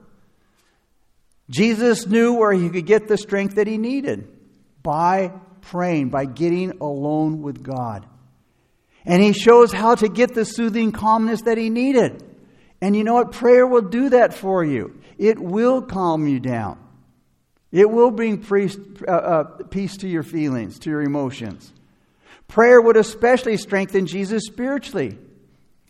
Jesus 1.49 2.07
knew 2.07 2.35
where 2.35 2.53
he 2.53 2.69
could 2.69 2.87
get 2.87 3.09
the 3.09 3.19
strength 3.19 3.57
that 3.57 3.67
he 3.67 3.79
needed 3.79 4.29
by 4.83 5.33
praying, 5.63 6.11
by 6.11 6.27
getting 6.27 6.79
alone 6.81 7.41
with 7.43 7.63
God. 7.63 8.07
And 9.05 9.23
he 9.23 9.33
shows 9.33 9.73
how 9.73 9.95
to 9.97 10.09
get 10.09 10.35
the 10.35 10.45
soothing 10.45 10.93
calmness 10.93 11.43
that 11.43 11.59
he 11.59 11.71
needed. 11.71 12.23
And 12.81 12.97
you 12.97 13.05
know 13.05 13.15
what? 13.15 13.33
Prayer 13.33 13.67
will 13.67 13.83
do 13.83 14.11
that 14.11 14.35
for 14.35 14.65
you. 14.65 15.01
It 15.19 15.39
will 15.39 15.83
calm 15.83 16.27
you 16.27 16.41
down. 16.41 16.79
It 17.71 17.91
will 17.91 18.11
bring 18.11 18.43
peace, 18.43 18.77
uh, 19.07 19.11
uh, 19.11 19.45
peace 19.65 19.97
to 19.99 20.09
your 20.09 20.23
feelings, 20.23 20.79
to 20.81 20.91
your 20.91 21.03
emotions. 21.03 21.73
Prayer 22.47 22.81
would 22.81 22.97
especially 22.97 23.57
strengthen 23.57 24.07
Jesus 24.07 24.45
spiritually. 24.47 25.19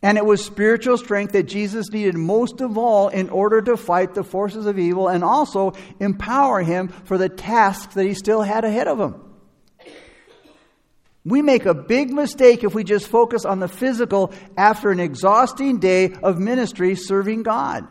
And 0.02 0.18
it 0.18 0.24
was 0.24 0.44
spiritual 0.44 0.98
strength 0.98 1.32
that 1.32 1.44
Jesus 1.44 1.90
needed 1.90 2.14
most 2.14 2.60
of 2.60 2.76
all 2.76 3.08
in 3.08 3.30
order 3.30 3.62
to 3.62 3.76
fight 3.76 4.14
the 4.14 4.22
forces 4.22 4.66
of 4.66 4.78
evil 4.78 5.08
and 5.08 5.24
also 5.24 5.72
empower 5.98 6.62
him 6.62 6.88
for 6.88 7.16
the 7.16 7.30
tasks 7.30 7.94
that 7.94 8.04
he 8.04 8.12
still 8.12 8.42
had 8.42 8.64
ahead 8.64 8.86
of 8.86 9.00
him. 9.00 9.23
We 11.24 11.40
make 11.40 11.64
a 11.64 11.74
big 11.74 12.12
mistake 12.12 12.64
if 12.64 12.74
we 12.74 12.84
just 12.84 13.08
focus 13.08 13.44
on 13.44 13.58
the 13.58 13.68
physical 13.68 14.32
after 14.56 14.90
an 14.90 15.00
exhausting 15.00 15.78
day 15.78 16.12
of 16.22 16.38
ministry 16.38 16.94
serving 16.96 17.44
God. 17.44 17.88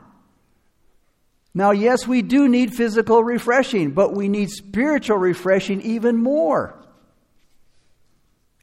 Now, 1.56 1.72
yes, 1.72 2.08
we 2.08 2.22
do 2.22 2.48
need 2.48 2.74
physical 2.74 3.24
refreshing, 3.24 3.92
but 3.92 4.14
we 4.14 4.28
need 4.28 4.50
spiritual 4.50 5.18
refreshing 5.18 5.82
even 5.82 6.18
more. 6.18 6.80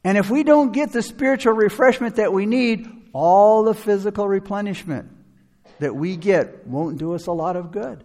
And 0.03 0.17
if 0.17 0.29
we 0.29 0.43
don't 0.43 0.71
get 0.71 0.91
the 0.91 1.01
spiritual 1.01 1.53
refreshment 1.53 2.15
that 2.15 2.33
we 2.33 2.45
need, 2.45 2.87
all 3.13 3.63
the 3.63 3.73
physical 3.73 4.27
replenishment 4.27 5.09
that 5.79 5.95
we 5.95 6.15
get 6.15 6.65
won't 6.65 6.97
do 6.97 7.13
us 7.13 7.27
a 7.27 7.31
lot 7.31 7.55
of 7.55 7.71
good. 7.71 8.03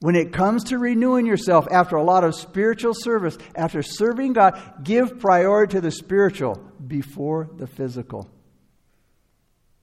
When 0.00 0.14
it 0.14 0.32
comes 0.32 0.64
to 0.64 0.78
renewing 0.78 1.26
yourself 1.26 1.66
after 1.70 1.96
a 1.96 2.04
lot 2.04 2.22
of 2.22 2.36
spiritual 2.36 2.94
service, 2.94 3.36
after 3.56 3.82
serving 3.82 4.34
God, 4.34 4.60
give 4.84 5.18
priority 5.18 5.72
to 5.72 5.80
the 5.80 5.90
spiritual 5.90 6.54
before 6.86 7.50
the 7.56 7.66
physical. 7.66 8.30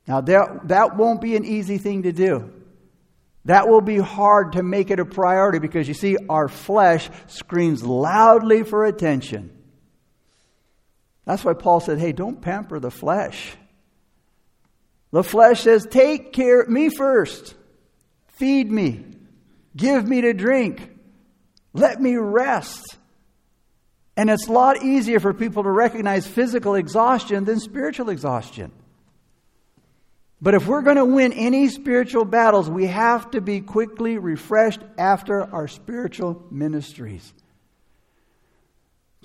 Now, 0.07 0.22
that, 0.22 0.67
that 0.69 0.95
won't 0.95 1.19
be 1.19 1.36
an 1.36 1.43
easy 1.43 1.77
thing 1.77 2.03
to 2.03 2.13
do. 2.13 2.51
That 3.45 3.67
will 3.67 3.81
be 3.81 3.98
hard 3.98 4.53
to 4.53 4.63
make 4.63 4.89
it 4.89 5.00
a 5.00 5.05
priority 5.05 5.60
because 5.60 5.88
you 5.88 5.93
see, 5.93 6.17
our 6.29 6.48
flesh 6.48 7.10
screams 7.27 7.84
loudly 7.84 8.63
for 8.63 8.86
attention. 8.86 9.51
That's 11.25 11.43
why 11.43 11.53
Paul 11.53 11.79
said, 11.79 12.00
hey, 12.00 12.12
don't 12.12 12.41
pamper 12.41 12.79
the 12.79 12.91
flesh. 12.91 13.55
The 15.12 15.24
flesh 15.24 15.62
says, 15.62 15.88
take 15.89 16.34
care 16.34 16.62
of 16.62 16.69
me 16.69 16.89
first. 16.89 17.55
Feed 18.38 18.72
me. 18.72 19.05
Give 19.75 20.08
me 20.08 20.22
to 20.22 20.34
drink. 20.34 20.89
Let 21.74 22.01
me 22.01 22.15
rest. 22.15 22.98
And 24.17 24.29
it's 24.29 24.48
a 24.48 24.51
lot 24.51 24.82
easier 24.82 25.20
for 25.20 25.34
people 25.34 25.63
to 25.63 25.70
recognize 25.70 26.25
physical 26.25 26.75
exhaustion 26.75 27.44
than 27.44 27.60
spiritual 27.60 28.10
exhaustion. 28.10 28.72
But 30.41 30.53
if 30.53 30.67
we're 30.67 30.84
going 30.84 30.98
to 30.98 31.05
win 31.05 31.34
any 31.34 31.70
spiritual 31.70 32.24
battles, 32.24 32.70
we 32.70 32.88
have 32.88 33.32
to 33.32 33.41
be 33.41 33.62
quickly 33.62 34.17
refreshed 34.17 34.82
after 34.98 35.44
our 35.44 35.67
spiritual 35.67 36.44
ministries. 36.51 37.34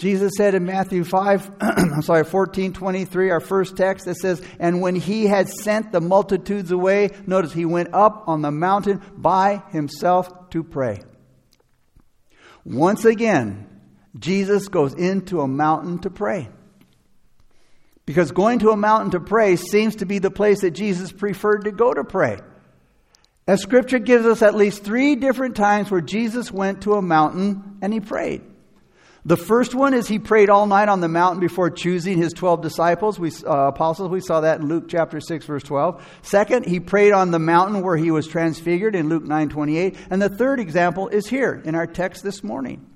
Jesus 0.01 0.33
said 0.39 0.55
in 0.55 0.65
Matthew 0.65 1.05
5, 1.05 1.51
I'm 1.61 2.01
sorry, 2.01 2.25
14, 2.25 2.73
23, 2.73 3.31
our 3.31 3.39
first 3.39 3.77
text, 3.77 4.07
that 4.07 4.17
says, 4.17 4.43
And 4.59 4.81
when 4.81 4.97
he 4.97 5.27
had 5.27 5.51
sent 5.51 5.93
the 5.93 6.01
multitudes 6.01 6.71
away, 6.71 7.11
notice 7.27 7.53
he 7.53 7.67
went 7.67 7.93
up 7.93 8.25
on 8.27 8.41
the 8.41 8.51
mountain 8.51 9.03
by 9.15 9.63
himself 9.73 10.49
to 10.51 10.65
pray. 10.65 11.03
Once 12.65 13.05
again, 13.05 13.69
Jesus 14.19 14.69
goes 14.69 14.95
into 14.95 15.43
a 15.43 15.49
mountain 15.49 15.99
to 15.99 16.09
pray. 16.09 16.49
Because 18.07 18.33
going 18.33 18.61
to 18.61 18.71
a 18.71 18.79
mountain 18.79 19.11
to 19.11 19.21
pray 19.21 19.57
seems 19.57 19.97
to 19.97 20.07
be 20.07 20.19
the 20.19 20.31
place 20.31 20.63
that 20.63 20.71
Jesus 20.71 21.13
preferred 21.13 21.65
to 21.65 21.73
go 21.73 21.93
to 21.93 22.05
pray. 22.05 22.39
As 23.47 23.61
scripture 23.61 23.99
gives 23.99 24.25
us 24.25 24.41
at 24.41 24.55
least 24.55 24.83
three 24.83 25.15
different 25.15 25.57
times 25.57 25.91
where 25.91 26.01
Jesus 26.01 26.51
went 26.51 26.85
to 26.85 26.95
a 26.95 27.03
mountain 27.03 27.77
and 27.83 27.93
he 27.93 28.01
prayed. 28.01 28.50
The 29.25 29.37
first 29.37 29.75
one 29.75 29.93
is 29.93 30.09
he 30.09 30.19
prayed 30.19 30.49
all 30.49 30.67
night 30.67 30.89
on 30.89 31.01
the 31.01 31.09
mountain 31.09 31.41
before 31.41 31.69
choosing 31.69 32.17
his 32.17 32.33
12 32.33 32.63
disciples, 32.63 33.19
we, 33.19 33.31
uh, 33.47 33.69
apostles. 33.69 34.09
We 34.09 34.21
saw 34.21 34.41
that 34.41 34.61
in 34.61 34.69
Luke 34.69 34.85
chapter 34.89 35.21
6, 35.21 35.45
verse 35.45 35.63
12. 35.63 36.03
Second, 36.23 36.65
he 36.65 36.81
prayed 36.81 37.13
on 37.13 37.31
the 37.31 37.39
mountain 37.39 37.83
where 37.83 37.99
he 37.99 38.11
was 38.11 38.27
transfigured 38.27 38.97
in 38.97 39.11
Luke 39.11 39.25
9, 39.25 39.51
28. 39.51 39.97
And 40.09 40.23
the 40.23 40.31
third 40.31 40.59
example 40.59 41.09
is 41.09 41.27
here 41.27 41.61
in 41.65 41.75
our 41.75 41.87
text 41.87 42.23
this 42.23 42.43
morning. 42.43 42.87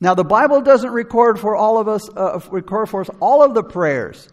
Now, 0.00 0.14
the 0.14 0.24
Bible 0.24 0.60
doesn't 0.60 0.90
record 0.90 1.38
for 1.38 1.54
all 1.54 1.78
of 1.78 1.86
us, 1.86 2.08
uh, 2.16 2.40
record 2.50 2.88
for 2.88 3.02
us 3.02 3.10
all 3.20 3.44
of 3.44 3.54
the 3.54 3.62
prayers 3.62 4.28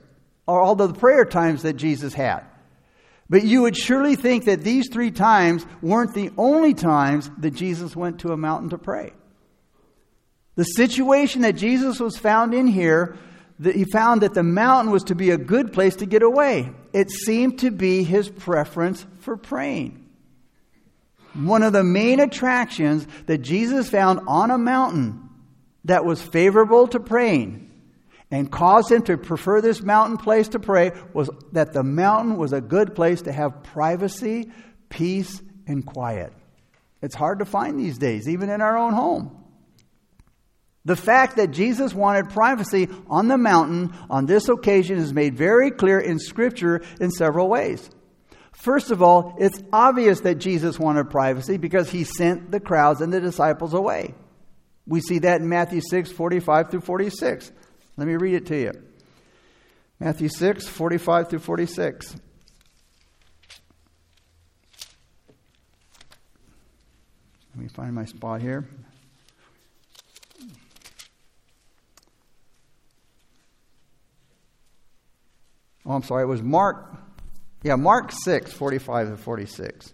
or 0.48 0.60
all 0.60 0.76
the 0.76 0.92
prayer 0.92 1.26
times 1.26 1.62
that 1.62 1.74
Jesus 1.74 2.14
had. 2.14 2.42
But 3.30 3.44
you 3.44 3.62
would 3.62 3.78
surely 3.78 4.16
think 4.16 4.46
that 4.46 4.64
these 4.64 4.90
three 4.92 5.12
times 5.12 5.66
weren't 5.82 6.14
the 6.14 6.32
only 6.38 6.74
times 6.74 7.30
that 7.38 7.52
Jesus 7.52 7.96
went 7.96 8.20
to 8.22 8.32
a 8.32 8.38
mountain 8.38 8.70
to 8.72 8.78
pray. 8.78 9.14
The 10.56 10.64
situation 10.64 11.42
that 11.42 11.54
Jesus 11.54 12.00
was 12.00 12.18
found 12.18 12.54
in 12.54 12.68
here, 12.68 13.18
that 13.60 13.76
he 13.76 13.86
found 13.86 14.22
that 14.22 14.34
the 14.34 14.44
mountain 14.44 14.92
was 14.92 15.04
to 15.06 15.16
be 15.16 15.32
a 15.32 15.38
good 15.38 15.74
place 15.74 15.96
to 15.98 16.06
get 16.06 16.22
away. 16.22 16.72
It 16.92 17.10
seemed 17.10 17.60
to 17.60 17.72
be 17.72 18.04
his 18.04 18.30
preference 18.30 19.06
for 19.20 19.38
praying. 19.38 20.00
One 21.34 21.64
of 21.64 21.74
the 21.74 21.84
main 21.84 22.20
attractions 22.20 23.08
that 23.26 23.40
Jesus 23.40 23.90
found 23.90 24.22
on 24.28 24.52
a 24.52 24.58
mountain 24.58 25.30
that 25.86 26.06
was 26.06 26.22
favorable 26.22 26.88
to 26.90 27.00
praying 27.00 27.72
and 28.30 28.52
caused 28.52 28.92
him 28.92 29.02
to 29.04 29.18
prefer 29.18 29.62
this 29.62 29.82
mountain 29.82 30.18
place 30.18 30.48
to 30.50 30.60
pray 30.60 30.92
was 31.14 31.30
that 31.52 31.74
the 31.74 31.84
mountain 31.84 32.38
was 32.38 32.54
a 32.54 32.62
good 32.62 32.96
place 32.96 33.24
to 33.24 33.32
have 33.32 33.64
privacy, 33.64 34.52
peace, 34.90 35.42
and 35.68 35.86
quiet. 35.86 36.34
It's 37.02 37.16
hard 37.16 37.40
to 37.40 37.46
find 37.46 37.80
these 37.80 37.98
days, 37.98 38.30
even 38.30 38.50
in 38.50 38.62
our 38.62 38.78
own 38.78 38.94
home. 38.94 39.43
The 40.86 40.96
fact 40.98 41.38
that 41.38 41.52
Jesus 41.52 41.94
wanted 41.94 42.30
privacy 42.30 42.90
on 43.08 43.30
the 43.30 43.38
mountain 43.38 43.94
on 44.10 44.26
this 44.26 44.50
occasion 44.50 44.98
is 44.98 45.14
made 45.14 45.38
very 45.38 45.72
clear 45.72 46.00
in 46.00 46.20
Scripture 46.20 46.82
in 47.00 47.10
several 47.10 47.48
ways. 47.48 47.90
First 48.52 48.92
of 48.92 49.02
all, 49.02 49.36
it's 49.40 49.62
obvious 49.72 50.22
that 50.22 50.36
Jesus 50.36 50.78
wanted 50.78 51.10
privacy 51.10 51.58
because 51.58 51.90
he 51.90 52.04
sent 52.04 52.52
the 52.52 52.60
crowds 52.60 53.02
and 53.02 53.14
the 53.14 53.22
disciples 53.22 53.74
away. 53.74 54.14
We 54.86 55.00
see 55.00 55.20
that 55.20 55.40
in 55.40 55.48
Matthew 55.48 55.82
6, 55.82 56.12
45 56.12 56.72
through 56.72 56.82
46. 56.82 57.52
Let 57.96 58.08
me 58.08 58.16
read 58.16 58.36
it 58.36 58.46
to 58.48 58.58
you. 58.60 58.72
Matthew 60.00 60.28
6, 60.28 60.68
45 60.68 61.30
through 61.30 61.40
46. 61.40 62.16
Let 67.56 67.62
me 67.62 67.68
find 67.70 67.94
my 67.94 68.06
spot 68.06 68.42
here. 68.42 68.68
Oh, 75.86 75.94
I'm 75.94 76.04
sorry, 76.04 76.24
it 76.24 76.28
was 76.28 76.42
Mark. 76.42 76.94
Yeah, 77.64 77.76
Mark 77.76 78.12
6, 78.12 78.52
45 78.52 79.10
to 79.10 79.18
46. 79.18 79.94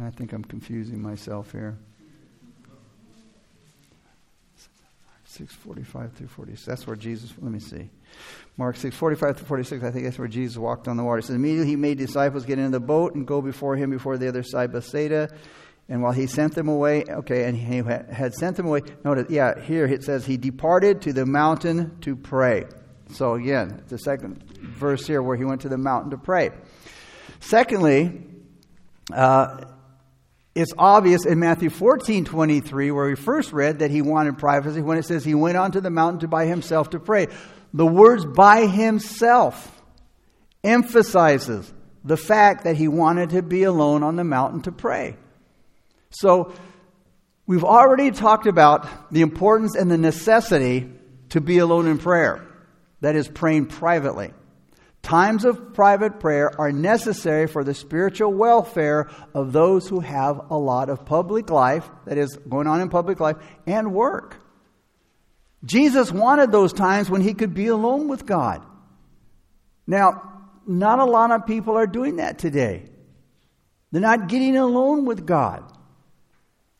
I 0.00 0.10
think 0.10 0.32
I'm 0.32 0.44
confusing 0.44 1.00
myself 1.00 1.52
here. 1.52 1.78
645 5.26 6.12
through 6.12 6.28
46. 6.28 6.64
That's 6.64 6.86
where 6.86 6.96
Jesus, 6.96 7.32
let 7.40 7.50
me 7.50 7.58
see. 7.58 7.90
Mark 8.56 8.76
6, 8.76 8.94
45 8.94 9.36
through 9.38 9.46
46, 9.46 9.82
I 9.82 9.90
think 9.90 10.04
that's 10.04 10.18
where 10.18 10.28
Jesus 10.28 10.56
walked 10.56 10.86
on 10.86 10.96
the 10.96 11.02
water. 11.02 11.18
It 11.18 11.24
says, 11.24 11.34
Immediately 11.34 11.66
he 11.66 11.76
made 11.76 11.98
disciples 11.98 12.44
get 12.44 12.58
into 12.58 12.70
the 12.70 12.80
boat 12.80 13.16
and 13.16 13.26
go 13.26 13.42
before 13.42 13.74
him 13.74 13.90
before 13.90 14.16
the 14.16 14.28
other 14.28 14.44
side, 14.44 14.72
Bethsaida. 14.72 15.30
And 15.88 16.02
while 16.02 16.12
he 16.12 16.26
sent 16.26 16.54
them 16.54 16.68
away, 16.68 17.04
okay, 17.06 17.44
and 17.44 17.56
he 17.56 17.76
had 17.76 18.34
sent 18.34 18.56
them 18.56 18.66
away, 18.66 18.82
notice, 19.04 19.26
yeah, 19.28 19.60
here 19.60 19.84
it 19.84 20.02
says 20.02 20.24
he 20.24 20.38
departed 20.38 21.02
to 21.02 21.12
the 21.12 21.26
mountain 21.26 21.98
to 22.00 22.16
pray. 22.16 22.64
So 23.10 23.34
again, 23.34 23.82
the 23.88 23.98
second 23.98 24.42
verse 24.58 25.06
here 25.06 25.22
where 25.22 25.36
he 25.36 25.44
went 25.44 25.60
to 25.62 25.68
the 25.68 25.78
mountain 25.78 26.10
to 26.12 26.18
pray. 26.18 26.52
Secondly, 27.40 28.22
uh, 29.12 29.64
it's 30.54 30.72
obvious 30.78 31.26
in 31.26 31.38
Matthew 31.38 31.68
14 31.68 32.24
23, 32.24 32.90
where 32.90 33.06
we 33.06 33.16
first 33.16 33.52
read 33.52 33.80
that 33.80 33.90
he 33.90 34.00
wanted 34.00 34.38
privacy, 34.38 34.80
when 34.80 34.96
it 34.96 35.04
says 35.04 35.24
he 35.24 35.34
went 35.34 35.56
on 35.56 35.72
to 35.72 35.80
the 35.80 35.90
mountain 35.90 36.20
to 36.20 36.28
by 36.28 36.46
himself 36.46 36.90
to 36.90 37.00
pray. 37.00 37.26
The 37.74 37.86
words 37.86 38.24
by 38.24 38.66
himself 38.66 39.82
emphasizes 40.62 41.72
the 42.04 42.16
fact 42.16 42.64
that 42.64 42.76
he 42.76 42.88
wanted 42.88 43.30
to 43.30 43.42
be 43.42 43.64
alone 43.64 44.02
on 44.02 44.16
the 44.16 44.24
mountain 44.24 44.62
to 44.62 44.72
pray. 44.72 45.16
So, 46.14 46.54
we've 47.46 47.64
already 47.64 48.10
talked 48.10 48.46
about 48.46 49.12
the 49.12 49.22
importance 49.22 49.74
and 49.74 49.90
the 49.90 49.98
necessity 49.98 50.90
to 51.30 51.40
be 51.40 51.58
alone 51.58 51.86
in 51.86 51.98
prayer. 51.98 52.46
That 53.00 53.16
is, 53.16 53.28
praying 53.28 53.66
privately. 53.66 54.32
Times 55.02 55.44
of 55.44 55.74
private 55.74 56.18
prayer 56.18 56.58
are 56.58 56.72
necessary 56.72 57.46
for 57.46 57.62
the 57.62 57.74
spiritual 57.74 58.32
welfare 58.32 59.10
of 59.34 59.52
those 59.52 59.86
who 59.86 60.00
have 60.00 60.50
a 60.50 60.56
lot 60.56 60.88
of 60.88 61.04
public 61.04 61.50
life, 61.50 61.88
that 62.06 62.16
is, 62.16 62.38
going 62.48 62.66
on 62.66 62.80
in 62.80 62.88
public 62.88 63.20
life, 63.20 63.36
and 63.66 63.92
work. 63.92 64.40
Jesus 65.64 66.10
wanted 66.10 66.52
those 66.52 66.72
times 66.72 67.10
when 67.10 67.20
he 67.20 67.34
could 67.34 67.52
be 67.52 67.66
alone 67.66 68.08
with 68.08 68.24
God. 68.24 68.64
Now, 69.86 70.22
not 70.66 70.98
a 70.98 71.04
lot 71.04 71.30
of 71.30 71.46
people 71.46 71.76
are 71.76 71.86
doing 71.86 72.16
that 72.16 72.38
today. 72.38 72.84
They're 73.92 74.00
not 74.00 74.28
getting 74.28 74.56
alone 74.56 75.04
with 75.04 75.26
God. 75.26 75.70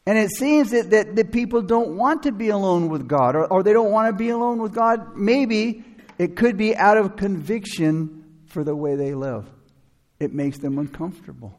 And 0.07 0.19
it 0.19 0.31
seems 0.31 0.71
that, 0.71 0.90
that, 0.90 1.33
people 1.33 1.62
don't 1.62 1.97
want 1.97 2.25
to 2.25 2.33
be 2.33 2.51
alone 2.51 2.88
with 2.88 3.09
God, 3.09 3.37
or, 3.37 3.47
or 3.47 3.62
they 3.62 3.73
don't 3.73 3.90
want 3.90 4.09
to 4.09 4.12
be 4.12 4.29
alone 4.29 4.61
with 4.61 4.75
God. 4.75 5.17
Maybe 5.17 5.83
it 6.19 6.37
could 6.37 6.59
be 6.59 6.77
out 6.77 6.99
of 6.99 7.17
conviction 7.17 8.25
for 8.47 8.64
the 8.64 8.77
way 8.77 8.97
they 8.97 9.14
live. 9.14 9.49
It 10.21 10.35
makes 10.35 10.59
them 10.59 10.79
uncomfortable. 10.79 11.59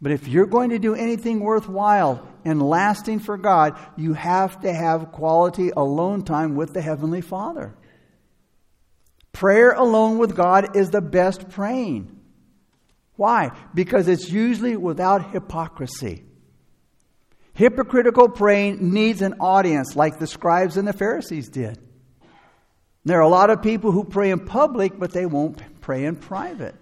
But 0.00 0.12
if 0.12 0.28
you're 0.28 0.46
going 0.46 0.70
to 0.70 0.78
do 0.78 0.94
anything 0.94 1.40
worthwhile 1.40 2.28
and 2.44 2.62
lasting 2.62 3.20
for 3.20 3.36
God, 3.36 3.78
you 3.96 4.12
have 4.12 4.60
to 4.60 4.72
have 4.72 5.10
quality 5.10 5.70
alone 5.70 6.24
time 6.24 6.54
with 6.54 6.74
the 6.74 6.82
Heavenly 6.82 7.22
Father. 7.22 7.74
Prayer 9.32 9.72
alone 9.72 10.18
with 10.18 10.36
God 10.36 10.76
is 10.76 10.90
the 10.90 11.00
best 11.00 11.48
praying. 11.48 12.20
Why? 13.16 13.50
Because 13.74 14.08
it's 14.08 14.30
usually 14.30 14.76
without 14.76 15.32
hypocrisy. 15.32 16.24
Hypocritical 17.58 18.28
praying 18.28 18.92
needs 18.92 19.20
an 19.20 19.34
audience 19.40 19.96
like 19.96 20.20
the 20.20 20.28
scribes 20.28 20.76
and 20.76 20.86
the 20.86 20.92
Pharisees 20.92 21.48
did. 21.48 21.76
There 23.04 23.18
are 23.18 23.22
a 23.22 23.28
lot 23.28 23.50
of 23.50 23.62
people 23.62 23.90
who 23.90 24.04
pray 24.04 24.30
in 24.30 24.46
public, 24.46 24.96
but 24.96 25.10
they 25.10 25.26
won't 25.26 25.60
pray 25.80 26.04
in 26.04 26.14
private. 26.14 26.76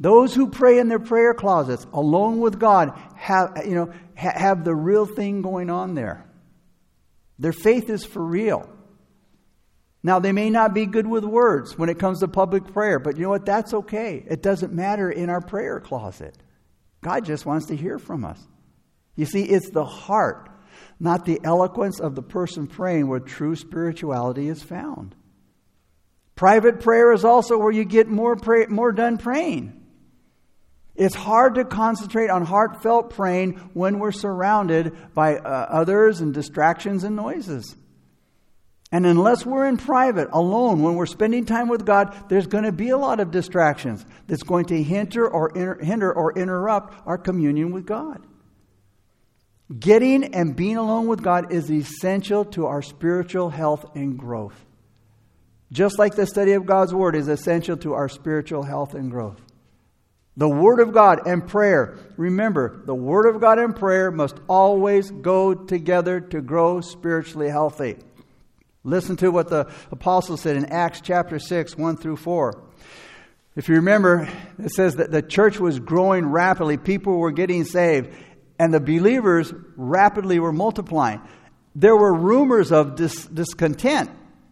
Those 0.00 0.34
who 0.34 0.48
pray 0.48 0.80
in 0.80 0.88
their 0.88 0.98
prayer 0.98 1.32
closets, 1.32 1.86
alone 1.92 2.40
with 2.40 2.58
God, 2.58 2.98
have, 3.14 3.62
you 3.64 3.76
know, 3.76 3.92
ha- 4.18 4.32
have 4.34 4.64
the 4.64 4.74
real 4.74 5.06
thing 5.06 5.42
going 5.42 5.70
on 5.70 5.94
there. 5.94 6.28
Their 7.38 7.52
faith 7.52 7.88
is 7.88 8.04
for 8.04 8.24
real. 8.24 8.68
Now, 10.02 10.18
they 10.18 10.32
may 10.32 10.50
not 10.50 10.74
be 10.74 10.86
good 10.86 11.06
with 11.06 11.22
words 11.22 11.78
when 11.78 11.88
it 11.88 12.00
comes 12.00 12.18
to 12.18 12.26
public 12.26 12.72
prayer, 12.72 12.98
but 12.98 13.16
you 13.16 13.22
know 13.22 13.30
what? 13.30 13.46
That's 13.46 13.74
okay. 13.74 14.24
It 14.28 14.42
doesn't 14.42 14.72
matter 14.72 15.08
in 15.08 15.30
our 15.30 15.40
prayer 15.40 15.78
closet. 15.78 16.36
God 17.00 17.24
just 17.24 17.46
wants 17.46 17.66
to 17.66 17.76
hear 17.76 18.00
from 18.00 18.24
us. 18.24 18.44
You 19.20 19.26
see, 19.26 19.42
it's 19.42 19.68
the 19.68 19.84
heart, 19.84 20.48
not 20.98 21.26
the 21.26 21.40
eloquence 21.44 22.00
of 22.00 22.14
the 22.14 22.22
person 22.22 22.66
praying, 22.66 23.06
where 23.06 23.20
true 23.20 23.54
spirituality 23.54 24.48
is 24.48 24.62
found. 24.62 25.14
Private 26.36 26.80
prayer 26.80 27.12
is 27.12 27.22
also 27.22 27.58
where 27.58 27.70
you 27.70 27.84
get 27.84 28.08
more, 28.08 28.34
pray, 28.34 28.64
more 28.64 28.92
done 28.92 29.18
praying. 29.18 29.78
It's 30.94 31.14
hard 31.14 31.56
to 31.56 31.66
concentrate 31.66 32.30
on 32.30 32.46
heartfelt 32.46 33.10
praying 33.10 33.56
when 33.74 33.98
we're 33.98 34.10
surrounded 34.10 34.96
by 35.12 35.36
uh, 35.36 35.66
others 35.68 36.22
and 36.22 36.32
distractions 36.32 37.04
and 37.04 37.14
noises. 37.14 37.76
And 38.90 39.04
unless 39.04 39.44
we're 39.44 39.68
in 39.68 39.76
private, 39.76 40.28
alone, 40.32 40.80
when 40.80 40.94
we're 40.94 41.04
spending 41.04 41.44
time 41.44 41.68
with 41.68 41.84
God, 41.84 42.16
there's 42.30 42.46
going 42.46 42.64
to 42.64 42.72
be 42.72 42.88
a 42.88 42.96
lot 42.96 43.20
of 43.20 43.30
distractions 43.30 44.02
that's 44.28 44.44
going 44.44 44.64
to 44.66 44.82
hinder 44.82 45.28
or, 45.28 45.50
inter- 45.50 45.84
hinder 45.84 46.10
or 46.10 46.38
interrupt 46.38 46.94
our 47.06 47.18
communion 47.18 47.72
with 47.72 47.84
God. 47.84 48.26
Getting 49.78 50.34
and 50.34 50.56
being 50.56 50.76
alone 50.76 51.06
with 51.06 51.22
God 51.22 51.52
is 51.52 51.70
essential 51.70 52.44
to 52.46 52.66
our 52.66 52.82
spiritual 52.82 53.50
health 53.50 53.94
and 53.94 54.18
growth. 54.18 54.64
Just 55.70 55.98
like 55.98 56.16
the 56.16 56.26
study 56.26 56.52
of 56.52 56.66
God's 56.66 56.92
Word 56.92 57.14
is 57.14 57.28
essential 57.28 57.76
to 57.78 57.94
our 57.94 58.08
spiritual 58.08 58.64
health 58.64 58.94
and 58.94 59.10
growth. 59.10 59.40
The 60.36 60.48
Word 60.48 60.80
of 60.80 60.92
God 60.92 61.26
and 61.26 61.46
prayer. 61.46 61.98
Remember, 62.16 62.82
the 62.84 62.94
Word 62.94 63.32
of 63.32 63.40
God 63.40 63.60
and 63.60 63.76
prayer 63.76 64.10
must 64.10 64.38
always 64.48 65.10
go 65.10 65.54
together 65.54 66.20
to 66.20 66.40
grow 66.40 66.80
spiritually 66.80 67.48
healthy. 67.48 67.96
Listen 68.82 69.16
to 69.16 69.30
what 69.30 69.48
the 69.48 69.70
apostle 69.92 70.36
said 70.36 70.56
in 70.56 70.64
Acts 70.66 71.00
chapter 71.00 71.38
6, 71.38 71.76
1 71.76 71.96
through 71.98 72.16
4. 72.16 72.60
If 73.54 73.68
you 73.68 73.76
remember, 73.76 74.28
it 74.58 74.70
says 74.70 74.96
that 74.96 75.10
the 75.10 75.22
church 75.22 75.60
was 75.60 75.78
growing 75.78 76.26
rapidly, 76.26 76.78
people 76.78 77.18
were 77.18 77.32
getting 77.32 77.64
saved, 77.64 78.10
and 78.60 78.74
the 78.74 78.78
believers 78.78 79.54
rapidly 79.74 80.38
were 80.38 80.52
multiplying. 80.52 81.22
There 81.74 81.96
were 81.96 82.12
rumors 82.12 82.70
of 82.70 82.94
dis- 82.94 83.24
discontent 83.24 84.10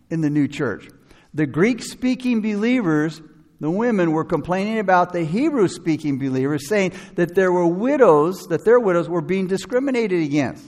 in 0.08 0.22
the 0.22 0.30
new 0.30 0.48
church. 0.48 0.88
The 1.34 1.44
Greek 1.44 1.82
speaking 1.82 2.40
believers, 2.40 3.20
the 3.60 3.70
women, 3.70 4.12
were 4.12 4.24
complaining 4.24 4.78
about 4.78 5.12
the 5.12 5.24
Hebrew 5.24 5.68
speaking 5.68 6.18
believers, 6.18 6.66
saying 6.66 6.94
that 7.16 7.34
there 7.34 7.52
were 7.52 7.66
widows, 7.66 8.46
that 8.46 8.64
their 8.64 8.80
widows 8.80 9.10
were 9.10 9.20
being 9.20 9.46
discriminated 9.46 10.22
against. 10.22 10.64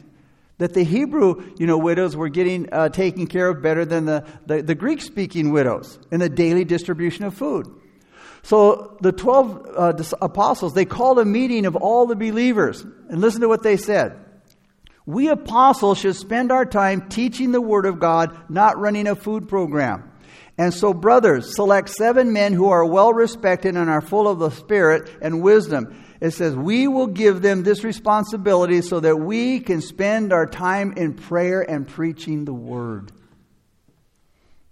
That 0.58 0.74
the 0.74 0.84
Hebrew 0.84 1.54
you 1.58 1.66
know, 1.66 1.78
widows 1.78 2.14
were 2.14 2.28
getting 2.28 2.70
uh, 2.70 2.90
taken 2.90 3.26
care 3.26 3.48
of 3.48 3.62
better 3.62 3.86
than 3.86 4.04
the, 4.04 4.26
the, 4.44 4.60
the 4.60 4.74
Greek 4.74 5.00
speaking 5.00 5.50
widows 5.50 5.98
in 6.10 6.20
the 6.20 6.28
daily 6.28 6.66
distribution 6.66 7.24
of 7.24 7.32
food. 7.32 7.66
So 8.42 8.96
the 9.00 9.12
12 9.12 9.66
uh, 9.76 9.92
apostles, 10.22 10.74
they 10.74 10.84
called 10.84 11.18
a 11.18 11.24
meeting 11.24 11.66
of 11.66 11.76
all 11.76 12.06
the 12.06 12.16
believers. 12.16 12.82
And 12.82 13.20
listen 13.20 13.42
to 13.42 13.48
what 13.48 13.62
they 13.62 13.76
said. 13.76 14.18
We 15.06 15.28
apostles 15.28 15.98
should 15.98 16.16
spend 16.16 16.52
our 16.52 16.64
time 16.64 17.08
teaching 17.08 17.52
the 17.52 17.60
Word 17.60 17.86
of 17.86 17.98
God, 17.98 18.36
not 18.48 18.78
running 18.78 19.06
a 19.06 19.16
food 19.16 19.48
program. 19.48 20.10
And 20.56 20.74
so, 20.74 20.92
brothers, 20.92 21.56
select 21.56 21.88
seven 21.88 22.32
men 22.32 22.52
who 22.52 22.68
are 22.68 22.84
well 22.84 23.12
respected 23.12 23.76
and 23.76 23.88
are 23.88 24.02
full 24.02 24.28
of 24.28 24.38
the 24.38 24.50
Spirit 24.50 25.10
and 25.22 25.42
wisdom. 25.42 26.04
It 26.20 26.32
says, 26.32 26.54
We 26.54 26.86
will 26.86 27.06
give 27.06 27.40
them 27.40 27.62
this 27.62 27.82
responsibility 27.82 28.82
so 28.82 29.00
that 29.00 29.16
we 29.16 29.60
can 29.60 29.80
spend 29.80 30.32
our 30.32 30.46
time 30.46 30.92
in 30.92 31.14
prayer 31.14 31.62
and 31.62 31.88
preaching 31.88 32.44
the 32.44 32.52
Word. 32.52 33.10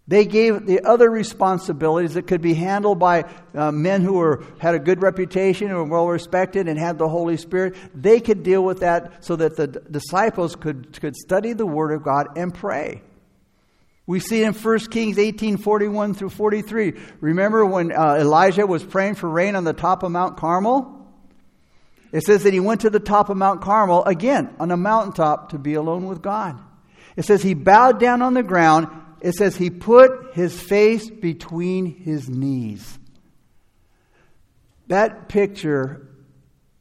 They 0.08 0.24
gave 0.24 0.64
the 0.64 0.80
other 0.84 1.10
responsibilities 1.10 2.14
that 2.14 2.26
could 2.26 2.40
be 2.40 2.54
handled 2.54 2.98
by 2.98 3.26
uh, 3.54 3.70
men 3.70 4.00
who 4.00 4.14
were, 4.14 4.42
had 4.58 4.74
a 4.74 4.78
good 4.78 5.02
reputation 5.02 5.68
and 5.68 5.76
were 5.76 5.84
well 5.84 6.08
respected 6.08 6.66
and 6.66 6.78
had 6.78 6.96
the 6.96 7.10
Holy 7.10 7.36
Spirit. 7.36 7.76
They 7.94 8.18
could 8.18 8.42
deal 8.42 8.64
with 8.64 8.80
that 8.80 9.22
so 9.22 9.36
that 9.36 9.56
the 9.56 9.66
d- 9.66 9.80
disciples 9.90 10.56
could, 10.56 10.98
could 10.98 11.14
study 11.14 11.52
the 11.52 11.66
Word 11.66 11.92
of 11.92 12.02
God 12.02 12.38
and 12.38 12.54
pray. 12.54 13.02
We 14.06 14.20
see 14.20 14.42
in 14.42 14.54
1 14.54 14.78
Kings 14.90 15.18
18 15.18 15.58
41 15.58 16.14
through 16.14 16.30
43. 16.30 16.94
Remember 17.20 17.66
when 17.66 17.92
uh, 17.92 18.16
Elijah 18.18 18.66
was 18.66 18.82
praying 18.82 19.16
for 19.16 19.28
rain 19.28 19.54
on 19.56 19.64
the 19.64 19.74
top 19.74 20.02
of 20.02 20.10
Mount 20.10 20.38
Carmel? 20.38 21.06
It 22.12 22.22
says 22.22 22.44
that 22.44 22.54
he 22.54 22.60
went 22.60 22.80
to 22.80 22.90
the 22.90 22.98
top 22.98 23.28
of 23.28 23.36
Mount 23.36 23.60
Carmel, 23.60 24.04
again, 24.04 24.54
on 24.58 24.70
a 24.70 24.78
mountaintop 24.78 25.50
to 25.50 25.58
be 25.58 25.74
alone 25.74 26.06
with 26.06 26.22
God. 26.22 26.58
It 27.16 27.26
says 27.26 27.42
he 27.42 27.52
bowed 27.52 28.00
down 28.00 28.22
on 28.22 28.32
the 28.32 28.42
ground 28.42 28.88
it 29.20 29.34
says 29.34 29.56
he 29.56 29.70
put 29.70 30.34
his 30.34 30.60
face 30.60 31.10
between 31.10 31.86
his 31.86 32.28
knees. 32.28 32.98
That 34.88 35.28
picture 35.28 36.08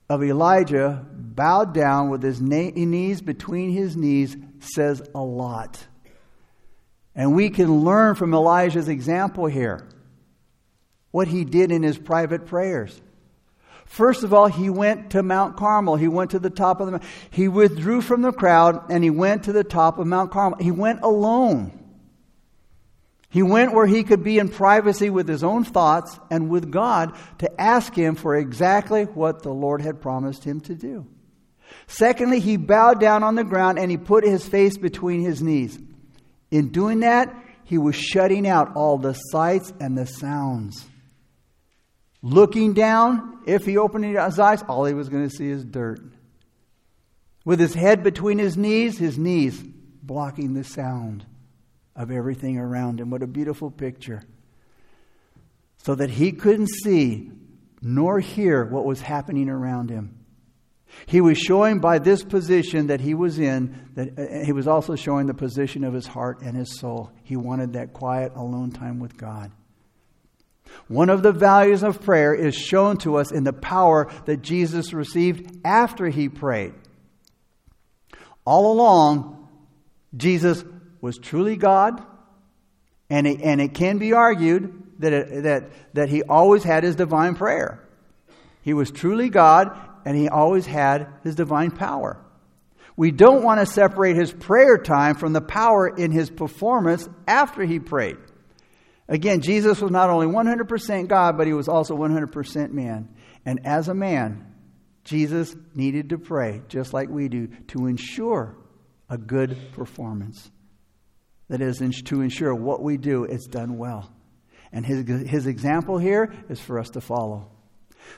of 0.10 0.24
Elijah 0.24 1.06
bowed 1.12 1.74
down 1.74 2.10
with 2.10 2.24
his 2.24 2.40
knees 2.40 3.22
between 3.22 3.72
his 3.72 3.98
knees 3.98 4.36
says 4.60 5.02
a 5.14 5.22
lot. 5.22 5.86
And 7.16 7.36
we 7.36 7.50
can 7.50 7.84
learn 7.84 8.16
from 8.16 8.34
Elijah's 8.34 8.88
example 8.88 9.48
here 9.48 9.88
what 11.12 11.28
he 11.28 11.44
did 11.44 11.72
in 11.72 11.84
his 11.84 11.98
private 11.98 12.46
prayers. 12.46 13.02
First 13.86 14.24
of 14.24 14.34
all, 14.34 14.48
he 14.48 14.70
went 14.70 15.12
to 15.12 15.24
Mount 15.24 15.58
Carmel. 15.58 15.96
He 15.96 16.10
went 16.10 16.32
to 16.32 16.40
the 16.40 16.50
top 16.50 16.80
of 16.80 16.88
the 16.88 16.92
mountain. 16.94 17.10
He 17.32 17.48
withdrew 17.48 18.02
from 18.02 18.22
the 18.22 18.34
crowd 18.34 18.92
and 18.92 19.04
he 19.04 19.10
went 19.10 19.44
to 19.44 19.54
the 19.54 19.64
top 19.64 19.98
of 19.98 20.08
Mount 20.08 20.32
Carmel. 20.32 20.60
He 20.60 20.72
went 20.72 21.02
alone. 21.02 21.87
He 23.30 23.44
went 23.44 23.74
where 23.74 23.86
he 23.86 24.04
could 24.04 24.24
be 24.24 24.40
in 24.40 24.50
privacy 24.50 25.10
with 25.10 25.28
his 25.28 25.44
own 25.44 25.64
thoughts 25.66 26.18
and 26.32 26.50
with 26.50 26.72
God 26.72 27.16
to 27.40 27.62
ask 27.62 27.94
him 27.94 28.16
for 28.16 28.36
exactly 28.36 29.04
what 29.04 29.44
the 29.44 29.54
Lord 29.54 29.82
had 29.82 30.02
promised 30.02 30.44
him 30.44 30.62
to 30.62 30.76
do. 30.76 31.06
Secondly, 31.88 32.40
he 32.40 32.56
bowed 32.56 33.02
down 33.02 33.24
on 33.24 33.36
the 33.36 33.44
ground 33.44 33.80
and 33.80 33.92
he 33.92 33.98
put 33.98 34.24
his 34.24 34.48
face 34.48 34.78
between 34.78 35.22
his 35.22 35.42
knees. 35.42 35.78
In 36.52 36.70
doing 36.70 37.02
that, 37.02 37.36
he 37.66 37.78
was 37.78 37.96
shutting 37.96 38.48
out 38.48 38.76
all 38.76 38.98
the 38.98 39.14
sights 39.14 39.74
and 39.82 39.98
the 39.98 40.06
sounds. 40.06 40.86
Looking 42.22 42.74
down, 42.74 43.40
if 43.46 43.66
he 43.66 43.78
opened 43.78 44.06
his 44.06 44.40
eyes, 44.40 44.64
all 44.64 44.86
he 44.86 44.94
was 44.94 45.10
going 45.10 45.28
to 45.28 45.36
see 45.36 45.50
is 45.50 45.66
dirt. 45.66 46.00
With 47.44 47.60
his 47.60 47.74
head 47.74 48.04
between 48.04 48.40
his 48.40 48.56
knees, 48.56 48.98
his 48.98 49.18
knees 49.18 49.62
blocking 50.02 50.54
the 50.54 50.64
sound 50.64 51.26
of 51.98 52.12
everything 52.12 52.58
around 52.58 53.02
him. 53.02 53.10
What 53.10 53.24
a 53.24 53.28
beautiful 53.28 53.72
picture. 53.72 54.24
So 55.78 55.96
that 55.96 56.12
he 56.12 56.32
couldn't 56.32 56.70
see 56.84 57.32
nor 57.82 58.20
hear 58.20 58.66
what 58.66 58.86
was 58.86 59.02
happening 59.02 59.50
around 59.50 59.90
him. 59.90 60.14
He 61.06 61.22
was 61.22 61.38
showing 61.38 61.80
by 61.80 62.00
this 62.00 62.24
position 62.24 62.88
that 62.88 63.02
he 63.02 63.14
was 63.14 63.40
in 63.40 63.90
that 63.96 64.18
uh, 64.18 64.46
he 64.46 64.54
was 64.54 64.68
also 64.68 64.96
showing 64.96 65.28
the 65.28 65.34
position 65.34 65.84
of 65.84 65.94
his 65.94 66.08
heart 66.08 66.42
and 66.42 66.56
his 66.56 66.80
soul. 66.80 67.12
He 67.24 67.36
wanted 67.36 67.74
that 67.74 67.94
quiet, 67.94 68.32
alone 68.36 68.72
time 68.72 69.00
with 69.00 69.18
God. 69.18 69.52
One 70.88 71.10
of 71.10 71.24
the 71.24 71.32
values 71.32 71.84
of 71.84 72.02
prayer 72.02 72.34
is 72.34 72.56
shown 72.56 72.98
to 72.98 73.18
us 73.18 73.32
in 73.32 73.44
the 73.44 73.54
power 73.54 74.10
that 74.26 74.42
Jesus 74.42 74.94
received 74.94 75.60
after 75.66 76.08
he 76.08 76.30
prayed. 76.30 76.74
All 78.46 78.72
along, 78.72 79.50
Jesus 80.16 80.64
was 81.02 81.18
truly 81.18 81.56
God, 81.56 82.04
and 83.10 83.26
it, 83.28 83.42
and 83.42 83.62
it 83.62 83.74
can 83.74 83.98
be 83.98 84.14
argued 84.14 84.84
that, 85.00 85.14
it, 85.14 85.44
that, 85.44 85.72
that 85.94 86.10
he 86.10 86.24
always 86.24 86.64
had 86.64 86.84
his 86.84 86.96
divine 86.96 87.36
prayer. 87.36 87.84
He 88.62 88.74
was 88.74 88.92
truly 88.92 89.30
God, 89.30 89.78
and 90.06 90.18
he 90.18 90.28
always 90.28 90.66
had 90.66 91.08
his 91.24 91.36
divine 91.36 91.72
power. 91.72 92.20
We 92.96 93.12
don't 93.12 93.44
want 93.44 93.60
to 93.60 93.66
separate 93.66 94.16
his 94.16 94.34
prayer 94.34 94.78
time 94.78 95.16
from 95.16 95.32
the 95.32 95.42
power 95.42 95.88
in 95.88 96.12
his 96.12 96.30
performance 96.30 97.08
after 97.28 97.64
he 97.64 97.80
prayed. 97.80 98.18
Again, 99.08 99.42
Jesus 99.42 99.80
was 99.80 99.92
not 99.92 100.10
only 100.10 100.28
100% 100.28 101.08
God, 101.08 101.38
but 101.38 101.48
he 101.48 101.54
was 101.54 101.68
also 101.68 101.96
100% 101.96 102.72
man. 102.72 103.08
And 103.46 103.66
as 103.66 103.88
a 103.88 103.94
man, 103.94 104.54
Jesus 105.04 105.56
needed 105.74 106.10
to 106.10 106.18
pray, 106.18 106.62
just 106.68 106.92
like 106.92 107.08
we 107.08 107.30
do, 107.30 107.48
to 107.70 107.86
ensure 107.86 108.58
a 109.10 109.18
good 109.18 109.58
performance. 109.72 110.52
That 111.50 111.62
is 111.62 111.78
to 111.78 112.22
ensure 112.22 112.54
what 112.54 112.84
we 112.84 112.98
do 112.98 113.26
is 113.26 113.46
done 113.46 113.78
well. 113.78 114.12
And 114.72 114.86
his, 114.86 115.08
his 115.30 115.48
example 115.48 115.98
here 115.98 116.34
is 116.50 116.60
for 116.60 116.78
us 116.78 116.90
to 116.92 117.02
follow. 117.02 117.52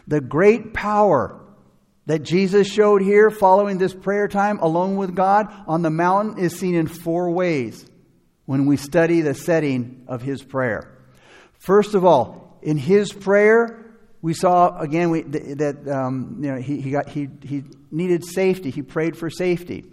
The 0.08 0.22
great 0.22 0.74
power 0.74 1.39
that 2.08 2.24
Jesus 2.24 2.68
showed 2.68 3.04
here 3.04 3.30
following 3.30 3.78
this 3.78 3.94
prayer 3.94 4.28
time 4.28 4.58
alone 4.60 4.96
with 4.96 5.15
God 5.15 5.46
on 5.68 5.84
the 5.84 5.92
mountain 5.92 6.44
is 6.44 6.58
seen 6.58 6.74
in 6.74 6.88
four 6.88 7.30
ways 7.30 7.86
when 8.46 8.65
we 8.65 8.78
study 8.78 9.22
the 9.22 9.36
setting 9.36 10.06
of 10.08 10.24
his 10.24 10.42
prayer. 10.42 10.98
First 11.60 11.94
of 11.94 12.04
all, 12.04 12.58
in 12.63 12.78
his 12.78 13.13
prayer, 13.13 13.86
we 14.24 14.34
saw 14.34 14.76
again 14.80 15.12
we, 15.12 15.22
that 15.22 15.88
um, 15.88 16.39
you 16.42 16.52
know, 16.52 16.60
he, 16.60 16.82
he, 16.82 16.89
got, 16.89 17.10
he, 17.10 17.30
he 17.44 17.63
needed 17.92 18.26
safety. 18.26 18.72
He 18.72 18.82
prayed 18.82 19.15
for 19.15 19.30
safety. 19.30 19.86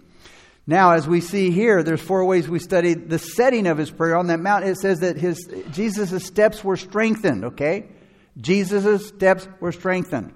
Now, 0.69 0.91
as 0.91 1.07
we 1.07 1.21
see 1.21 1.49
here, 1.49 1.81
there's 1.81 2.01
four 2.01 2.25
ways 2.25 2.49
we 2.49 2.59
study 2.59 2.93
the 2.93 3.19
setting 3.19 3.67
of 3.67 3.77
his 3.77 3.89
prayer 3.89 4.17
on 4.17 4.27
that 4.27 4.41
mountain. 4.41 4.71
It 4.71 4.77
says 4.77 4.99
that 4.99 5.15
his 5.15 5.39
Jesus' 5.71 6.25
steps 6.25 6.61
were 6.61 6.75
strengthened, 6.75 7.45
okay? 7.45 7.87
Jesus' 8.39 9.07
steps 9.07 9.47
were 9.61 9.71
strengthened. 9.71 10.33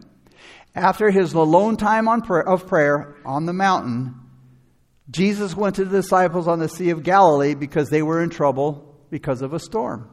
After 0.73 1.11
his 1.11 1.33
alone 1.33 1.75
time 1.75 2.07
on 2.07 2.21
prayer, 2.21 2.47
of 2.47 2.65
prayer 2.65 3.17
on 3.25 3.45
the 3.45 3.51
mountain, 3.51 4.15
Jesus 5.09 5.53
went 5.53 5.75
to 5.75 5.83
the 5.83 6.01
disciples 6.01 6.47
on 6.47 6.59
the 6.59 6.69
Sea 6.69 6.91
of 6.91 7.03
Galilee 7.03 7.53
because 7.53 7.89
they 7.89 8.01
were 8.01 8.23
in 8.23 8.29
trouble 8.29 8.95
because 9.09 9.41
of 9.41 9.51
a 9.51 9.59
storm. 9.59 10.09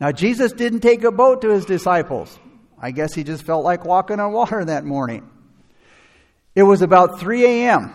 Now, 0.00 0.12
Jesus 0.12 0.52
didn't 0.52 0.80
take 0.80 1.02
a 1.02 1.10
boat 1.10 1.42
to 1.42 1.50
his 1.50 1.64
disciples. 1.64 2.38
I 2.80 2.92
guess 2.92 3.12
he 3.12 3.24
just 3.24 3.42
felt 3.42 3.64
like 3.64 3.84
walking 3.84 4.20
on 4.20 4.32
water 4.32 4.64
that 4.64 4.84
morning. 4.84 5.28
It 6.54 6.62
was 6.62 6.82
about 6.82 7.18
3 7.18 7.44
a.m. 7.44 7.92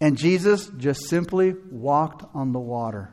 And 0.00 0.16
Jesus 0.16 0.68
just 0.78 1.08
simply 1.08 1.54
walked 1.70 2.24
on 2.34 2.52
the 2.52 2.58
water. 2.58 3.12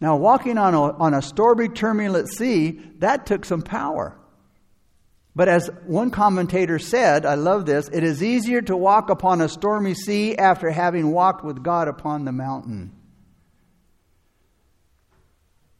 Now, 0.00 0.16
walking 0.16 0.58
on 0.58 0.74
a, 0.74 0.82
on 0.96 1.12
a 1.12 1.22
stormy, 1.22 1.68
turbulent 1.68 2.28
sea, 2.28 2.80
that 2.98 3.26
took 3.26 3.44
some 3.44 3.62
power. 3.62 4.16
But 5.34 5.48
as 5.48 5.70
one 5.86 6.10
commentator 6.10 6.78
said, 6.78 7.26
I 7.26 7.34
love 7.34 7.66
this, 7.66 7.88
it 7.92 8.04
is 8.04 8.22
easier 8.22 8.62
to 8.62 8.76
walk 8.76 9.10
upon 9.10 9.40
a 9.40 9.48
stormy 9.48 9.94
sea 9.94 10.36
after 10.36 10.70
having 10.70 11.10
walked 11.10 11.44
with 11.44 11.62
God 11.62 11.88
upon 11.88 12.24
the 12.24 12.32
mountain. 12.32 12.92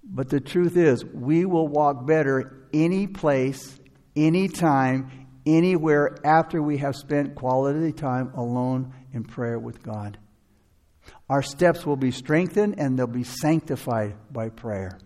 But 0.02 0.31
the 0.31 0.40
truth 0.40 0.76
is, 0.76 1.04
we 1.04 1.44
will 1.44 1.68
walk 1.68 2.07
better 2.07 2.68
any 2.72 3.07
place, 3.07 3.78
any 4.16 4.48
time, 4.48 5.28
anywhere 5.46 6.18
after 6.24 6.62
we 6.62 6.78
have 6.78 6.96
spent 6.96 7.35
quality 7.35 7.92
time 7.92 8.33
alone 8.35 8.94
in 9.12 9.25
prayer 9.25 9.59
with 9.59 9.83
God. 9.83 10.18
Our 11.29 11.42
steps 11.42 11.87
will 11.87 11.97
be 11.97 12.11
strengthened 12.11 12.79
and 12.79 12.99
they'll 12.99 13.07
be 13.07 13.25
sanctified 13.25 14.14
by 14.33 14.51
prayer. 14.51 14.99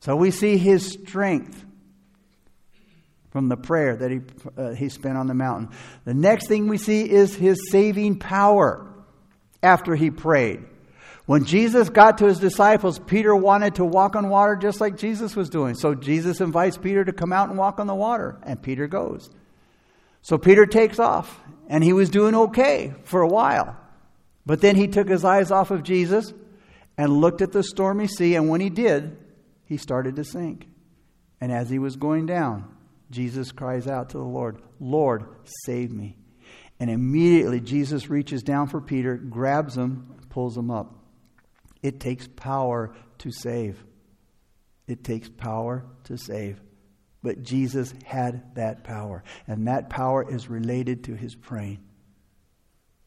So 0.00 0.16
we 0.16 0.30
see 0.30 0.56
his 0.56 0.86
strength 0.86 1.64
from 3.30 3.48
the 3.48 3.56
prayer 3.56 3.96
that 3.96 4.10
he, 4.10 4.20
uh, 4.56 4.70
he 4.70 4.88
spent 4.88 5.16
on 5.18 5.26
the 5.26 5.34
mountain. 5.34 5.68
The 6.04 6.14
next 6.14 6.48
thing 6.48 6.68
we 6.68 6.78
see 6.78 7.08
is 7.08 7.34
his 7.34 7.70
saving 7.70 8.18
power 8.18 8.86
after 9.62 9.94
he 9.94 10.10
prayed. 10.10 10.64
When 11.26 11.44
Jesus 11.44 11.90
got 11.90 12.18
to 12.18 12.26
his 12.26 12.38
disciples, 12.38 13.00
Peter 13.00 13.34
wanted 13.34 13.74
to 13.76 13.84
walk 13.84 14.14
on 14.14 14.28
water 14.28 14.54
just 14.54 14.80
like 14.80 14.96
Jesus 14.96 15.34
was 15.34 15.50
doing. 15.50 15.74
So 15.74 15.94
Jesus 15.94 16.40
invites 16.40 16.78
Peter 16.78 17.04
to 17.04 17.12
come 17.12 17.32
out 17.32 17.48
and 17.48 17.58
walk 17.58 17.80
on 17.80 17.88
the 17.88 17.94
water, 17.94 18.38
and 18.44 18.62
Peter 18.62 18.86
goes. 18.86 19.28
So 20.22 20.38
Peter 20.38 20.66
takes 20.66 21.00
off, 21.00 21.40
and 21.68 21.82
he 21.82 21.92
was 21.92 22.10
doing 22.10 22.34
okay 22.34 22.94
for 23.04 23.20
a 23.20 23.28
while. 23.28 23.76
But 24.44 24.60
then 24.60 24.76
he 24.76 24.88
took 24.88 25.08
his 25.08 25.24
eyes 25.24 25.50
off 25.50 25.70
of 25.70 25.82
Jesus 25.82 26.32
and 26.96 27.20
looked 27.20 27.42
at 27.42 27.52
the 27.52 27.62
stormy 27.62 28.06
sea, 28.06 28.36
and 28.36 28.48
when 28.48 28.60
he 28.60 28.70
did, 28.70 29.16
he 29.64 29.76
started 29.76 30.16
to 30.16 30.24
sink. 30.24 30.68
And 31.40 31.52
as 31.52 31.68
he 31.68 31.78
was 31.78 31.96
going 31.96 32.26
down, 32.26 32.74
Jesus 33.10 33.52
cries 33.52 33.86
out 33.86 34.10
to 34.10 34.18
the 34.18 34.24
Lord, 34.24 34.60
Lord, 34.80 35.26
save 35.64 35.92
me. 35.92 36.16
And 36.78 36.90
immediately 36.90 37.60
Jesus 37.60 38.08
reaches 38.08 38.42
down 38.42 38.68
for 38.68 38.80
Peter, 38.80 39.16
grabs 39.16 39.76
him, 39.76 40.14
pulls 40.30 40.56
him 40.56 40.70
up. 40.70 40.94
It 41.82 42.00
takes 42.00 42.28
power 42.28 42.94
to 43.18 43.30
save. 43.30 43.82
It 44.86 45.02
takes 45.02 45.28
power 45.28 45.84
to 46.04 46.16
save. 46.16 46.60
But 47.26 47.42
Jesus 47.42 47.92
had 48.04 48.54
that 48.54 48.84
power, 48.84 49.24
and 49.48 49.66
that 49.66 49.90
power 49.90 50.32
is 50.32 50.48
related 50.48 51.02
to 51.04 51.16
his 51.16 51.34
praying. 51.34 51.80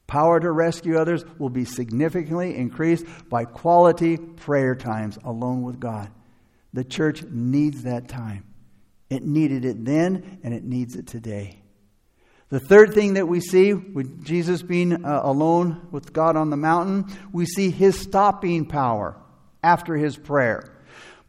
Power 0.08 0.42
to 0.42 0.52
rescue 0.52 0.98
others 0.98 1.24
will 1.38 1.50
be 1.50 1.64
significantly 1.64 2.54
increased 2.58 3.06
by 3.30 3.46
quality 3.46 4.18
prayer 4.18 4.76
times 4.76 5.18
alone 5.24 5.62
with 5.62 5.80
God. 5.80 6.12
The 6.74 6.84
church 6.84 7.24
needs 7.24 7.84
that 7.84 8.10
time. 8.10 8.44
It 9.10 9.24
needed 9.24 9.64
it 9.64 9.86
then, 9.86 10.42
and 10.44 10.54
it 10.54 10.66
needs 10.66 10.98
it 10.98 11.08
today. 11.08 11.62
The 12.50 12.60
third 12.60 12.94
thing 12.94 13.14
that 13.14 13.30
we 13.30 13.40
see 13.40 13.72
with 13.72 14.26
Jesus 14.26 14.62
being 14.62 15.06
uh, 15.06 15.22
alone 15.24 15.88
with 15.92 16.12
God 16.12 16.36
on 16.36 16.50
the 16.50 16.58
mountain, 16.58 17.06
we 17.32 17.46
see 17.46 17.72
his 17.72 17.98
stopping 17.98 18.66
power 18.66 19.16
after 19.64 19.96
his 19.96 20.18
prayer. 20.18 20.76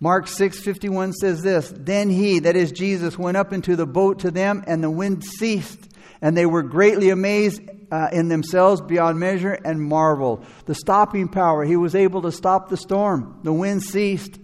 Mark 0.00 0.26
6:51 0.26 1.12
says 1.12 1.42
this, 1.42 1.72
then 1.76 2.08
he 2.08 2.38
that 2.40 2.56
is 2.56 2.72
Jesus 2.72 3.18
went 3.18 3.36
up 3.36 3.52
into 3.52 3.76
the 3.76 3.86
boat 3.86 4.20
to 4.20 4.30
them 4.30 4.64
and 4.66 4.82
the 4.82 4.90
wind 4.90 5.22
ceased 5.24 5.90
and 6.22 6.36
they 6.36 6.46
were 6.46 6.62
greatly 6.62 7.10
amazed 7.10 7.62
uh, 7.90 8.08
in 8.12 8.28
themselves 8.28 8.80
beyond 8.80 9.18
measure 9.18 9.52
and 9.52 9.82
marveled. 9.82 10.44
The 10.66 10.74
stopping 10.74 11.28
power, 11.28 11.64
he 11.64 11.76
was 11.76 11.94
able 11.94 12.22
to 12.22 12.32
stop 12.32 12.68
the 12.68 12.76
storm. 12.76 13.40
The 13.42 13.52
wind 13.52 13.82
ceased. 13.82 14.38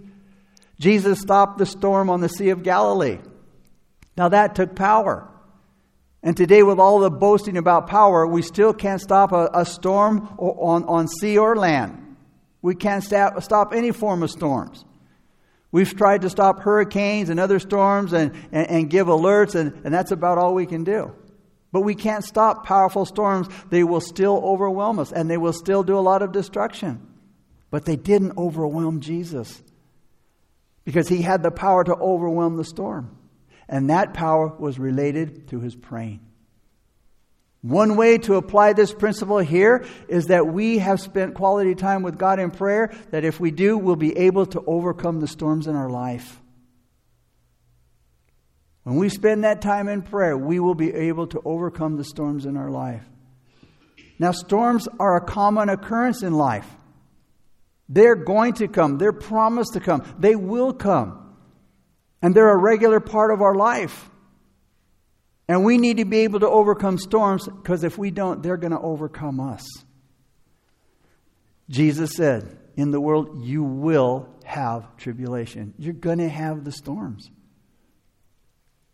Jesus 0.78 1.20
stopped 1.20 1.58
the 1.58 1.66
storm 1.66 2.10
on 2.10 2.20
the 2.20 2.28
Sea 2.28 2.50
of 2.50 2.62
Galilee. 2.62 3.18
Now 4.16 4.28
that 4.30 4.54
took 4.54 4.74
power. 4.74 5.30
And 6.22 6.36
today, 6.36 6.64
with 6.64 6.80
all 6.80 6.98
the 6.98 7.10
boasting 7.10 7.56
about 7.56 7.86
power, 7.86 8.26
we 8.26 8.42
still 8.42 8.72
can't 8.74 9.00
stop 9.00 9.30
a, 9.30 9.48
a 9.54 9.64
storm 9.64 10.26
on, 10.38 10.84
on 10.84 11.06
sea 11.06 11.38
or 11.38 11.54
land. 11.54 12.16
We 12.62 12.74
can't 12.74 13.04
stop, 13.04 13.40
stop 13.42 13.72
any 13.72 13.92
form 13.92 14.24
of 14.24 14.30
storms. 14.30 14.84
We've 15.76 15.94
tried 15.94 16.22
to 16.22 16.30
stop 16.30 16.60
hurricanes 16.60 17.28
and 17.28 17.38
other 17.38 17.58
storms 17.58 18.14
and, 18.14 18.32
and, 18.50 18.66
and 18.66 18.88
give 18.88 19.08
alerts, 19.08 19.54
and, 19.54 19.78
and 19.84 19.92
that's 19.92 20.10
about 20.10 20.38
all 20.38 20.54
we 20.54 20.64
can 20.64 20.84
do. 20.84 21.14
But 21.70 21.82
we 21.82 21.94
can't 21.94 22.24
stop 22.24 22.64
powerful 22.64 23.04
storms. 23.04 23.46
They 23.68 23.84
will 23.84 24.00
still 24.00 24.40
overwhelm 24.42 24.98
us, 24.98 25.12
and 25.12 25.28
they 25.28 25.36
will 25.36 25.52
still 25.52 25.82
do 25.82 25.98
a 25.98 26.00
lot 26.00 26.22
of 26.22 26.32
destruction. 26.32 27.06
But 27.68 27.84
they 27.84 27.96
didn't 27.96 28.38
overwhelm 28.38 29.02
Jesus 29.02 29.62
because 30.86 31.10
he 31.10 31.20
had 31.20 31.42
the 31.42 31.50
power 31.50 31.84
to 31.84 31.94
overwhelm 31.94 32.56
the 32.56 32.64
storm. 32.64 33.14
And 33.68 33.90
that 33.90 34.14
power 34.14 34.48
was 34.48 34.78
related 34.78 35.48
to 35.48 35.60
his 35.60 35.76
praying. 35.76 36.25
One 37.66 37.96
way 37.96 38.18
to 38.18 38.36
apply 38.36 38.74
this 38.74 38.94
principle 38.94 39.38
here 39.38 39.84
is 40.06 40.26
that 40.26 40.46
we 40.46 40.78
have 40.78 41.00
spent 41.00 41.34
quality 41.34 41.74
time 41.74 42.04
with 42.04 42.16
God 42.16 42.38
in 42.38 42.52
prayer, 42.52 42.94
that 43.10 43.24
if 43.24 43.40
we 43.40 43.50
do, 43.50 43.76
we'll 43.76 43.96
be 43.96 44.16
able 44.16 44.46
to 44.46 44.62
overcome 44.68 45.18
the 45.18 45.26
storms 45.26 45.66
in 45.66 45.74
our 45.74 45.90
life. 45.90 46.40
When 48.84 48.94
we 48.94 49.08
spend 49.08 49.42
that 49.42 49.62
time 49.62 49.88
in 49.88 50.02
prayer, 50.02 50.38
we 50.38 50.60
will 50.60 50.76
be 50.76 50.94
able 50.94 51.26
to 51.26 51.42
overcome 51.44 51.96
the 51.96 52.04
storms 52.04 52.46
in 52.46 52.56
our 52.56 52.70
life. 52.70 53.02
Now, 54.20 54.30
storms 54.30 54.86
are 55.00 55.16
a 55.16 55.26
common 55.26 55.68
occurrence 55.68 56.22
in 56.22 56.34
life. 56.34 56.68
They're 57.88 58.14
going 58.14 58.52
to 58.54 58.68
come, 58.68 58.98
they're 58.98 59.12
promised 59.12 59.72
to 59.72 59.80
come, 59.80 60.04
they 60.20 60.36
will 60.36 60.72
come. 60.72 61.34
And 62.22 62.32
they're 62.32 62.52
a 62.52 62.56
regular 62.56 63.00
part 63.00 63.32
of 63.32 63.42
our 63.42 63.56
life. 63.56 64.08
And 65.48 65.64
we 65.64 65.78
need 65.78 65.98
to 65.98 66.04
be 66.04 66.18
able 66.20 66.40
to 66.40 66.48
overcome 66.48 66.98
storms 66.98 67.46
because 67.46 67.84
if 67.84 67.96
we 67.96 68.10
don't, 68.10 68.42
they're 68.42 68.56
going 68.56 68.72
to 68.72 68.80
overcome 68.80 69.38
us. 69.38 69.64
Jesus 71.68 72.12
said, 72.12 72.58
In 72.76 72.90
the 72.90 73.00
world, 73.00 73.44
you 73.44 73.62
will 73.62 74.28
have 74.44 74.96
tribulation. 74.96 75.74
You're 75.78 75.92
going 75.92 76.18
to 76.18 76.28
have 76.28 76.64
the 76.64 76.72
storms. 76.72 77.30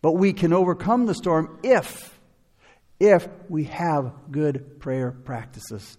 But 0.02 0.12
we 0.12 0.32
can 0.32 0.52
overcome 0.52 1.06
the 1.06 1.14
storm 1.14 1.58
if, 1.62 2.18
if 2.98 3.28
we 3.48 3.64
have 3.64 4.12
good 4.30 4.80
prayer 4.80 5.12
practices. 5.12 5.96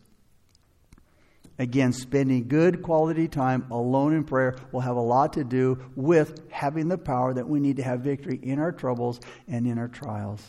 Again, 1.63 1.93
spending 1.93 2.49
good 2.49 2.82
quality 2.82 3.30
time 3.30 3.67
alone 3.71 4.13
in 4.13 4.26
prayer 4.26 4.58
will 4.73 4.82
have 4.82 4.97
a 4.97 5.02
lot 5.02 5.32
to 5.34 5.45
do 5.45 5.80
with 5.95 6.52
having 6.52 6.89
the 6.89 6.97
power 6.97 7.34
that 7.34 7.47
we 7.47 7.62
need 7.62 7.78
to 7.78 7.84
have 7.84 8.02
victory 8.02 8.38
in 8.43 8.60
our 8.60 8.73
troubles 8.73 9.21
and 9.47 9.65
in 9.65 9.78
our 9.78 9.88
trials. 9.88 10.45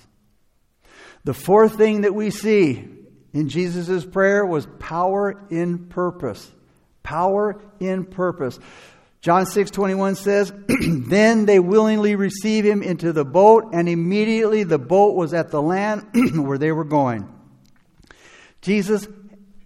The 1.22 1.32
fourth 1.32 1.76
thing 1.76 2.00
that 2.00 2.16
we 2.16 2.30
see 2.30 2.88
in 3.32 3.48
Jesus' 3.48 4.04
prayer 4.04 4.44
was 4.44 4.66
power 4.80 5.46
in 5.50 5.86
purpose. 5.86 6.50
Power 7.04 7.62
in 7.78 8.06
purpose. 8.06 8.58
John 9.20 9.46
6 9.46 9.70
21 9.70 10.16
says, 10.16 10.52
Then 10.68 11.46
they 11.46 11.60
willingly 11.60 12.16
receive 12.16 12.64
him 12.64 12.82
into 12.82 13.12
the 13.12 13.24
boat, 13.24 13.70
and 13.72 13.88
immediately 13.88 14.64
the 14.64 14.80
boat 14.80 15.14
was 15.14 15.32
at 15.32 15.52
the 15.52 15.62
land 15.62 16.08
where 16.44 16.58
they 16.58 16.72
were 16.72 16.82
going. 16.82 17.32
Jesus 18.62 19.06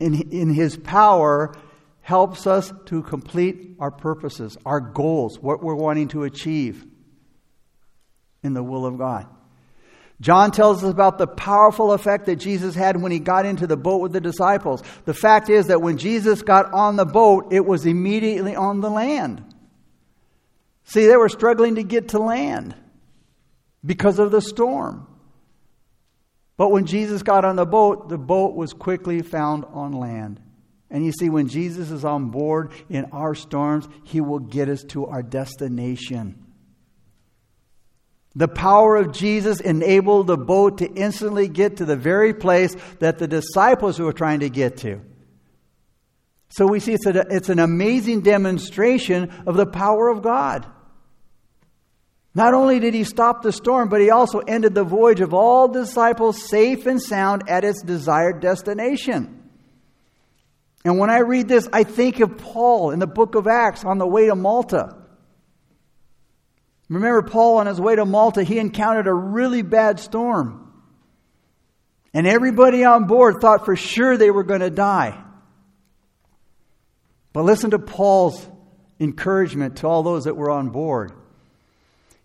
in, 0.00 0.14
in 0.30 0.50
his 0.50 0.76
power 0.76 1.54
helps 2.00 2.46
us 2.46 2.72
to 2.86 3.02
complete 3.02 3.76
our 3.78 3.90
purposes, 3.90 4.56
our 4.64 4.80
goals, 4.80 5.38
what 5.38 5.62
we're 5.62 5.74
wanting 5.74 6.08
to 6.08 6.24
achieve 6.24 6.86
in 8.42 8.54
the 8.54 8.62
will 8.62 8.86
of 8.86 8.96
God. 8.96 9.26
John 10.20 10.50
tells 10.50 10.82
us 10.82 10.90
about 10.90 11.18
the 11.18 11.26
powerful 11.26 11.92
effect 11.92 12.26
that 12.26 12.36
Jesus 12.36 12.74
had 12.74 13.00
when 13.00 13.12
he 13.12 13.18
got 13.18 13.46
into 13.46 13.66
the 13.66 13.76
boat 13.76 14.00
with 14.00 14.12
the 14.12 14.20
disciples. 14.20 14.82
The 15.04 15.14
fact 15.14 15.48
is 15.48 15.66
that 15.66 15.82
when 15.82 15.96
Jesus 15.96 16.42
got 16.42 16.72
on 16.72 16.96
the 16.96 17.04
boat, 17.04 17.52
it 17.52 17.64
was 17.64 17.86
immediately 17.86 18.56
on 18.56 18.80
the 18.80 18.90
land. 18.90 19.44
See, 20.84 21.06
they 21.06 21.16
were 21.16 21.28
struggling 21.28 21.74
to 21.74 21.82
get 21.82 22.08
to 22.08 22.18
land 22.18 22.74
because 23.84 24.18
of 24.18 24.30
the 24.30 24.40
storm. 24.40 25.07
But 26.58 26.72
when 26.72 26.84
Jesus 26.84 27.22
got 27.22 27.46
on 27.46 27.56
the 27.56 27.64
boat, 27.64 28.10
the 28.10 28.18
boat 28.18 28.54
was 28.54 28.74
quickly 28.74 29.22
found 29.22 29.64
on 29.64 29.92
land. 29.92 30.40
And 30.90 31.06
you 31.06 31.12
see, 31.12 31.30
when 31.30 31.48
Jesus 31.48 31.90
is 31.90 32.04
on 32.04 32.30
board 32.30 32.72
in 32.90 33.06
our 33.12 33.34
storms, 33.34 33.88
he 34.04 34.20
will 34.20 34.40
get 34.40 34.68
us 34.68 34.82
to 34.88 35.06
our 35.06 35.22
destination. 35.22 36.44
The 38.34 38.48
power 38.48 38.96
of 38.96 39.12
Jesus 39.12 39.60
enabled 39.60 40.26
the 40.26 40.36
boat 40.36 40.78
to 40.78 40.92
instantly 40.92 41.46
get 41.48 41.76
to 41.76 41.84
the 41.84 41.96
very 41.96 42.34
place 42.34 42.74
that 42.98 43.18
the 43.18 43.28
disciples 43.28 44.00
were 44.00 44.12
trying 44.12 44.40
to 44.40 44.50
get 44.50 44.78
to. 44.78 45.00
So 46.48 46.66
we 46.66 46.80
see 46.80 46.94
it's, 46.94 47.06
a, 47.06 47.24
it's 47.30 47.50
an 47.50 47.60
amazing 47.60 48.22
demonstration 48.22 49.30
of 49.46 49.56
the 49.56 49.66
power 49.66 50.08
of 50.08 50.22
God. 50.22 50.66
Not 52.34 52.54
only 52.54 52.78
did 52.78 52.94
he 52.94 53.04
stop 53.04 53.42
the 53.42 53.52
storm, 53.52 53.88
but 53.88 54.00
he 54.00 54.10
also 54.10 54.38
ended 54.38 54.74
the 54.74 54.84
voyage 54.84 55.20
of 55.20 55.34
all 55.34 55.68
disciples 55.68 56.48
safe 56.48 56.86
and 56.86 57.02
sound 57.02 57.48
at 57.48 57.64
its 57.64 57.82
desired 57.82 58.40
destination. 58.40 59.42
And 60.84 60.98
when 60.98 61.10
I 61.10 61.18
read 61.18 61.48
this, 61.48 61.68
I 61.72 61.82
think 61.82 62.20
of 62.20 62.38
Paul 62.38 62.92
in 62.92 62.98
the 62.98 63.06
book 63.06 63.34
of 63.34 63.46
Acts 63.46 63.84
on 63.84 63.98
the 63.98 64.06
way 64.06 64.26
to 64.26 64.36
Malta. 64.36 64.96
Remember, 66.88 67.22
Paul 67.22 67.58
on 67.58 67.66
his 67.66 67.80
way 67.80 67.96
to 67.96 68.06
Malta, 68.06 68.42
he 68.42 68.58
encountered 68.58 69.06
a 69.06 69.12
really 69.12 69.62
bad 69.62 70.00
storm. 70.00 70.72
And 72.14 72.26
everybody 72.26 72.84
on 72.84 73.06
board 73.06 73.36
thought 73.40 73.66
for 73.66 73.76
sure 73.76 74.16
they 74.16 74.30
were 74.30 74.44
going 74.44 74.60
to 74.60 74.70
die. 74.70 75.22
But 77.32 77.44
listen 77.44 77.72
to 77.72 77.78
Paul's 77.78 78.48
encouragement 78.98 79.78
to 79.78 79.86
all 79.86 80.02
those 80.02 80.24
that 80.24 80.36
were 80.36 80.50
on 80.50 80.70
board. 80.70 81.12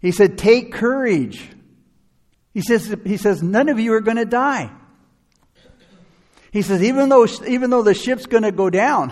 He 0.03 0.11
said, 0.11 0.37
Take 0.37 0.73
courage. 0.73 1.49
He 2.53 2.61
says, 2.61 2.95
he 3.05 3.17
says 3.17 3.41
None 3.41 3.69
of 3.69 3.79
you 3.79 3.93
are 3.93 4.01
going 4.01 4.17
to 4.17 4.25
die. 4.25 4.69
He 6.51 6.61
says, 6.61 6.83
even 6.83 7.09
though, 7.09 7.25
even 7.47 7.71
though 7.71 7.81
the 7.81 7.95
ship's 7.95 8.27
going 8.27 8.43
to 8.43 8.51
go 8.51 8.69
down, 8.69 9.11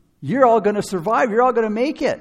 you're 0.20 0.44
all 0.44 0.60
going 0.60 0.74
to 0.74 0.82
survive. 0.82 1.30
You're 1.30 1.42
all 1.42 1.52
going 1.52 1.68
to 1.68 1.70
make 1.70 2.02
it. 2.02 2.20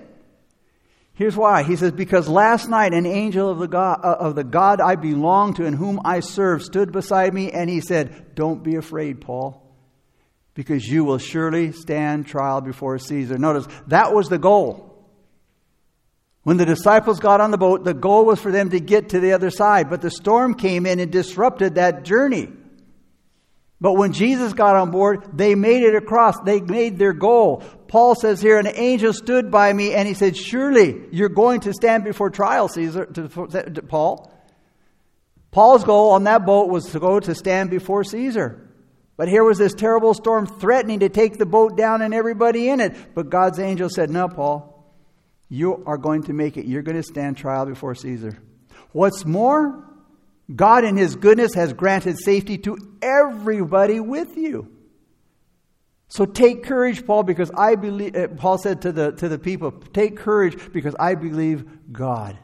Here's 1.14 1.36
why. 1.36 1.64
He 1.64 1.76
says, 1.76 1.94
Because 1.94 2.28
last 2.28 2.68
night 2.70 2.94
an 2.94 3.08
angel 3.08 3.50
of 3.50 3.58
the, 3.58 3.68
God, 3.68 4.02
uh, 4.04 4.18
of 4.20 4.36
the 4.36 4.44
God 4.44 4.82
I 4.82 4.96
belong 4.96 5.56
to 5.56 5.66
and 5.66 5.76
whom 5.76 6.02
I 6.04 6.20
serve 6.20 6.62
stood 6.62 6.92
beside 6.92 7.34
me, 7.34 7.52
and 7.52 7.70
he 7.70 7.80
said, 7.80 8.36
Don't 8.36 8.64
be 8.64 8.76
afraid, 8.76 9.22
Paul, 9.22 9.66
because 10.54 10.86
you 10.86 11.06
will 11.06 11.20
surely 11.20 11.72
stand 11.72 12.28
trial 12.28 12.60
before 12.60 13.00
Caesar. 13.00 13.38
Notice, 13.38 13.66
that 13.88 14.14
was 14.14 14.28
the 14.28 14.38
goal. 14.38 14.93
When 16.44 16.58
the 16.58 16.66
disciples 16.66 17.20
got 17.20 17.40
on 17.40 17.52
the 17.52 17.58
boat, 17.58 17.86
the 17.86 17.94
goal 17.94 18.26
was 18.26 18.40
for 18.40 18.52
them 18.52 18.70
to 18.72 18.80
get 18.80 19.10
to 19.10 19.20
the 19.20 19.32
other 19.32 19.50
side, 19.50 19.90
but 19.90 20.02
the 20.02 20.12
storm 20.12 20.56
came 20.56 20.86
in 20.86 21.00
and 21.00 21.12
disrupted 21.12 21.76
that 21.76 22.04
journey. 22.04 22.50
But 23.80 23.94
when 23.94 24.14
Jesus 24.14 24.54
got 24.54 24.76
on 24.76 24.92
board, 24.92 25.38
they 25.38 25.56
made 25.56 25.84
it 25.84 25.96
across. 25.96 26.40
They 26.40 26.62
made 26.62 26.98
their 26.98 27.12
goal. 27.12 27.64
Paul 27.88 28.16
says 28.16 28.42
here, 28.42 28.58
an 28.58 28.68
angel 28.68 29.12
stood 29.12 29.52
by 29.52 29.74
me 29.74 29.94
and 29.94 30.08
he 30.08 30.14
said, 30.14 30.38
Surely 30.38 31.02
you're 31.12 31.28
going 31.28 31.62
to 31.62 31.74
stand 31.74 32.06
before 32.06 32.30
trial, 32.30 32.70
Caesar, 32.70 33.06
to, 33.08 33.28
to 33.28 33.82
Paul. 33.82 34.32
Paul's 35.52 35.84
goal 35.84 36.12
on 36.12 36.24
that 36.24 36.46
boat 36.46 36.70
was 36.70 36.92
to 36.92 37.00
go 37.00 37.20
to 37.20 37.36
stand 37.36 37.70
before 37.70 38.04
Caesar. 38.06 38.70
But 39.18 39.28
here 39.28 39.44
was 39.44 39.58
this 39.58 39.74
terrible 39.74 40.14
storm 40.14 40.48
threatening 40.48 41.02
to 41.02 41.10
take 41.10 41.38
the 41.38 41.46
boat 41.46 41.78
down 41.78 42.02
and 42.02 42.14
everybody 42.14 42.70
in 42.70 42.80
it. 42.80 43.14
But 43.14 43.30
God's 43.30 43.60
angel 43.60 43.90
said, 43.90 44.10
No, 44.10 44.28
Paul, 44.30 44.73
you 45.54 45.84
are 45.86 46.00
going 46.00 46.24
to 46.24 46.34
make 46.34 46.58
it. 46.58 46.66
You're 46.66 46.82
going 46.82 46.98
to 46.98 47.04
stand 47.04 47.38
trial 47.38 47.68
before 47.68 47.94
Caesar. 47.94 48.40
What's 48.92 49.24
more, 49.24 49.88
God, 50.54 50.84
in 50.84 50.98
His 50.98 51.16
goodness, 51.16 51.54
has 51.54 51.74
granted 51.74 52.18
safety 52.18 52.58
to 52.60 52.76
everybody 53.04 54.00
with 54.00 54.36
you. 54.36 54.76
So 56.08 56.26
take 56.26 56.64
courage, 56.64 57.06
Paul, 57.06 57.22
because 57.22 57.52
I 57.56 57.76
believe, 57.76 58.16
uh, 58.16 58.30
Paul 58.30 58.58
said 58.58 58.82
to 58.82 58.92
the, 58.92 59.12
to 59.12 59.30
the 59.30 59.38
people, 59.38 59.72
take 59.72 60.18
courage 60.18 60.74
because 60.74 60.96
I 61.00 61.14
believe 61.14 61.66
God. 61.92 62.36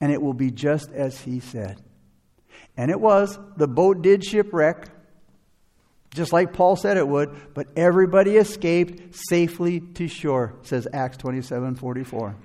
And 0.00 0.12
it 0.12 0.22
will 0.22 0.34
be 0.34 0.52
just 0.52 0.92
as 0.92 1.20
he 1.20 1.40
said. 1.40 1.82
And 2.76 2.88
it 2.88 3.00
was. 3.00 3.36
The 3.56 3.66
boat 3.66 4.02
did 4.02 4.24
shipwreck, 4.24 4.88
just 6.14 6.32
like 6.32 6.52
Paul 6.52 6.76
said 6.76 6.96
it 6.96 7.06
would, 7.06 7.54
but 7.54 7.68
everybody 7.76 8.36
escaped 8.36 9.14
safely 9.28 9.80
to 9.80 10.08
shore, 10.08 10.54
says 10.62 10.88
Acts 10.92 11.18
27 11.18 11.76
44. 11.76 12.36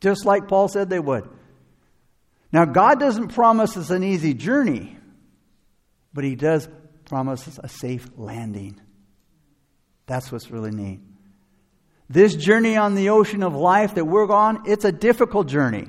Just 0.00 0.24
like 0.24 0.48
Paul 0.48 0.68
said 0.68 0.88
they 0.88 1.00
would. 1.00 1.28
Now, 2.52 2.64
God 2.64 3.00
doesn't 3.00 3.28
promise 3.28 3.76
us 3.76 3.90
an 3.90 4.04
easy 4.04 4.32
journey, 4.32 4.96
but 6.12 6.24
He 6.24 6.36
does 6.36 6.68
promise 7.06 7.46
us 7.48 7.58
a 7.62 7.68
safe 7.68 8.08
landing. 8.16 8.80
That's 10.06 10.30
what's 10.30 10.50
really 10.50 10.70
neat. 10.70 11.00
This 12.08 12.36
journey 12.36 12.76
on 12.76 12.94
the 12.94 13.10
ocean 13.10 13.42
of 13.42 13.54
life 13.54 13.96
that 13.96 14.04
we're 14.04 14.30
on, 14.30 14.62
it's 14.66 14.84
a 14.84 14.92
difficult 14.92 15.48
journey. 15.48 15.88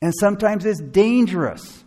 And 0.00 0.12
sometimes 0.14 0.64
it's 0.64 0.80
dangerous. 0.80 1.84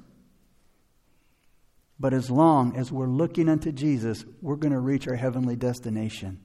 But 1.99 2.13
as 2.13 2.31
long 2.31 2.77
as 2.77 2.91
we're 2.91 3.07
looking 3.07 3.49
unto 3.49 3.71
Jesus, 3.71 4.23
we're 4.41 4.55
going 4.55 4.71
to 4.71 4.79
reach 4.79 5.07
our 5.07 5.15
heavenly 5.15 5.57
destination. 5.57 6.39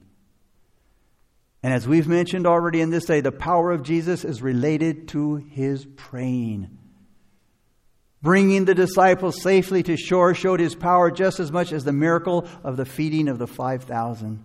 And 1.63 1.73
as 1.73 1.87
we've 1.87 2.07
mentioned 2.07 2.45
already 2.45 2.81
in 2.81 2.89
this 2.89 3.05
day, 3.05 3.21
the 3.21 3.31
power 3.31 3.71
of 3.71 3.81
Jesus 3.81 4.25
is 4.25 4.41
related 4.41 5.07
to 5.09 5.35
his 5.37 5.85
praying. 5.95 6.77
Bringing 8.21 8.65
the 8.65 8.75
disciples 8.75 9.41
safely 9.41 9.81
to 9.83 9.95
shore 9.95 10.33
showed 10.33 10.59
his 10.59 10.75
power 10.75 11.09
just 11.09 11.39
as 11.39 11.51
much 11.51 11.71
as 11.71 11.83
the 11.83 11.93
miracle 11.93 12.47
of 12.63 12.75
the 12.75 12.85
feeding 12.85 13.27
of 13.27 13.39
the 13.39 13.47
5,000. 13.47 14.43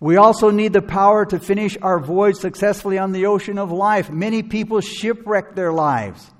We 0.00 0.16
also 0.16 0.50
need 0.50 0.72
the 0.72 0.82
power 0.82 1.26
to 1.26 1.40
finish 1.40 1.76
our 1.82 1.98
voyage 1.98 2.36
successfully 2.36 2.98
on 2.98 3.12
the 3.12 3.26
ocean 3.26 3.58
of 3.58 3.72
life. 3.72 4.08
Many 4.10 4.44
people 4.44 4.80
shipwreck 4.80 5.54
their 5.54 5.72
lives 5.72 6.30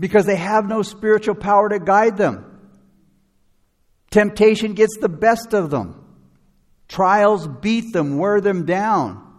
because 0.00 0.26
they 0.26 0.36
have 0.36 0.66
no 0.66 0.82
spiritual 0.82 1.36
power 1.36 1.68
to 1.68 1.78
guide 1.78 2.16
them. 2.16 2.44
Temptation 4.10 4.72
gets 4.72 4.96
the 4.98 5.08
best 5.08 5.54
of 5.54 5.70
them. 5.70 5.96
Trials 6.88 7.46
beat 7.46 7.92
them, 7.92 8.18
wear 8.18 8.40
them 8.40 8.66
down 8.66 9.30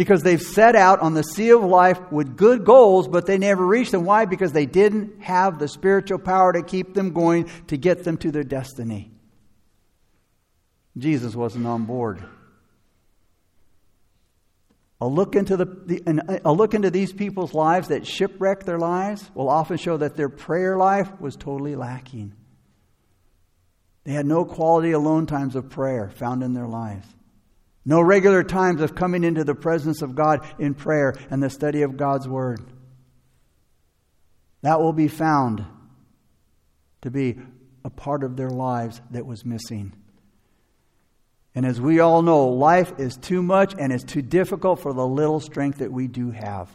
because 0.00 0.22
they've 0.22 0.40
set 0.40 0.76
out 0.76 1.00
on 1.00 1.12
the 1.12 1.22
sea 1.22 1.50
of 1.50 1.62
life 1.62 2.00
with 2.10 2.34
good 2.34 2.64
goals, 2.64 3.06
but 3.06 3.26
they 3.26 3.36
never 3.36 3.66
reached 3.66 3.90
them. 3.90 4.06
Why? 4.06 4.24
Because 4.24 4.50
they 4.50 4.64
didn't 4.64 5.20
have 5.20 5.58
the 5.58 5.68
spiritual 5.68 6.18
power 6.18 6.54
to 6.54 6.62
keep 6.62 6.94
them 6.94 7.12
going 7.12 7.50
to 7.66 7.76
get 7.76 8.02
them 8.02 8.16
to 8.16 8.30
their 8.30 8.42
destiny. 8.42 9.10
Jesus 10.96 11.36
wasn't 11.36 11.66
on 11.66 11.84
board. 11.84 12.24
A 15.00 15.06
look 15.06 15.34
into 15.34 15.56
the, 15.56 15.64
the 15.64 16.40
a 16.44 16.52
look 16.52 16.74
into 16.74 16.90
these 16.90 17.12
people's 17.12 17.54
lives 17.54 17.88
that 17.88 18.06
shipwreck 18.06 18.64
their 18.64 18.78
lives 18.78 19.30
will 19.34 19.48
often 19.48 19.78
show 19.78 19.96
that 19.96 20.16
their 20.16 20.28
prayer 20.28 20.76
life 20.76 21.08
was 21.20 21.36
totally 21.36 21.74
lacking. 21.74 22.34
They 24.04 24.12
had 24.12 24.26
no 24.26 24.44
quality 24.44 24.92
alone 24.92 25.26
times 25.26 25.56
of 25.56 25.70
prayer 25.70 26.10
found 26.10 26.42
in 26.42 26.52
their 26.52 26.66
lives. 26.66 27.06
No 27.84 28.02
regular 28.02 28.42
times 28.42 28.82
of 28.82 28.94
coming 28.94 29.24
into 29.24 29.42
the 29.42 29.54
presence 29.54 30.02
of 30.02 30.14
God 30.14 30.46
in 30.58 30.74
prayer 30.74 31.14
and 31.30 31.42
the 31.42 31.48
study 31.48 31.82
of 31.82 31.96
God's 31.96 32.28
Word. 32.28 32.60
That 34.62 34.80
will 34.80 34.92
be 34.92 35.08
found 35.08 35.64
to 37.02 37.10
be 37.10 37.38
a 37.84 37.90
part 37.90 38.22
of 38.22 38.36
their 38.36 38.50
lives 38.50 39.00
that 39.10 39.24
was 39.24 39.46
missing. 39.46 39.94
And 41.54 41.66
as 41.66 41.80
we 41.80 42.00
all 42.00 42.22
know, 42.22 42.48
life 42.48 42.92
is 42.98 43.16
too 43.16 43.42
much 43.42 43.74
and 43.78 43.92
it's 43.92 44.04
too 44.04 44.22
difficult 44.22 44.80
for 44.80 44.92
the 44.92 45.06
little 45.06 45.40
strength 45.40 45.78
that 45.78 45.92
we 45.92 46.06
do 46.06 46.30
have. 46.30 46.70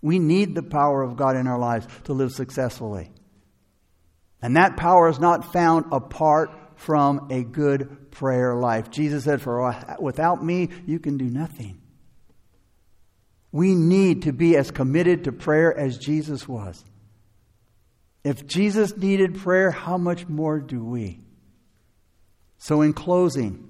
We 0.00 0.18
need 0.18 0.54
the 0.54 0.62
power 0.62 1.02
of 1.02 1.16
God 1.16 1.36
in 1.36 1.46
our 1.46 1.58
lives 1.58 1.88
to 2.04 2.12
live 2.12 2.32
successfully. 2.32 3.10
And 4.42 4.56
that 4.56 4.76
power 4.76 5.08
is 5.08 5.18
not 5.18 5.52
found 5.52 5.86
apart 5.90 6.50
from 6.76 7.28
a 7.30 7.42
good 7.42 8.10
prayer 8.10 8.54
life. 8.54 8.90
Jesus 8.90 9.24
said, 9.24 9.40
For 9.40 9.74
without 9.98 10.44
me, 10.44 10.68
you 10.86 10.98
can 10.98 11.16
do 11.16 11.24
nothing. 11.24 11.80
We 13.50 13.74
need 13.74 14.22
to 14.22 14.32
be 14.32 14.56
as 14.56 14.70
committed 14.70 15.24
to 15.24 15.32
prayer 15.32 15.76
as 15.76 15.96
Jesus 15.96 16.46
was. 16.46 16.84
If 18.22 18.46
Jesus 18.46 18.96
needed 18.96 19.38
prayer, 19.38 19.70
how 19.70 19.96
much 19.96 20.28
more 20.28 20.60
do 20.60 20.84
we? 20.84 21.23
So, 22.66 22.80
in 22.80 22.94
closing, 22.94 23.68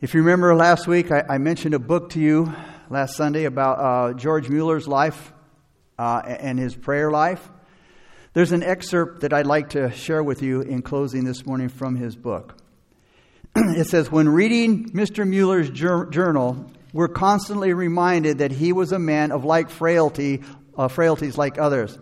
if 0.00 0.14
you 0.14 0.22
remember 0.22 0.54
last 0.54 0.86
week, 0.86 1.12
I, 1.12 1.22
I 1.28 1.36
mentioned 1.36 1.74
a 1.74 1.78
book 1.78 2.08
to 2.12 2.18
you 2.18 2.54
last 2.88 3.14
Sunday 3.14 3.44
about 3.44 3.78
uh, 3.78 4.14
George 4.14 4.48
Mueller's 4.48 4.88
life 4.88 5.34
uh, 5.98 6.22
and 6.24 6.58
his 6.58 6.74
prayer 6.74 7.10
life. 7.10 7.46
There's 8.32 8.52
an 8.52 8.62
excerpt 8.62 9.20
that 9.20 9.34
I'd 9.34 9.44
like 9.44 9.68
to 9.70 9.92
share 9.92 10.22
with 10.22 10.40
you 10.40 10.62
in 10.62 10.80
closing 10.80 11.24
this 11.24 11.44
morning 11.44 11.68
from 11.68 11.94
his 11.94 12.16
book. 12.16 12.56
it 13.54 13.86
says, 13.86 14.10
When 14.10 14.26
reading 14.26 14.88
Mr. 14.92 15.28
Mueller's 15.28 15.68
journal, 15.68 16.72
we're 16.94 17.08
constantly 17.08 17.74
reminded 17.74 18.38
that 18.38 18.50
he 18.50 18.72
was 18.72 18.92
a 18.92 18.98
man 18.98 19.30
of 19.30 19.44
like 19.44 19.68
frailty, 19.68 20.42
uh, 20.78 20.88
frailties 20.88 21.36
like 21.36 21.58
others. 21.58 21.98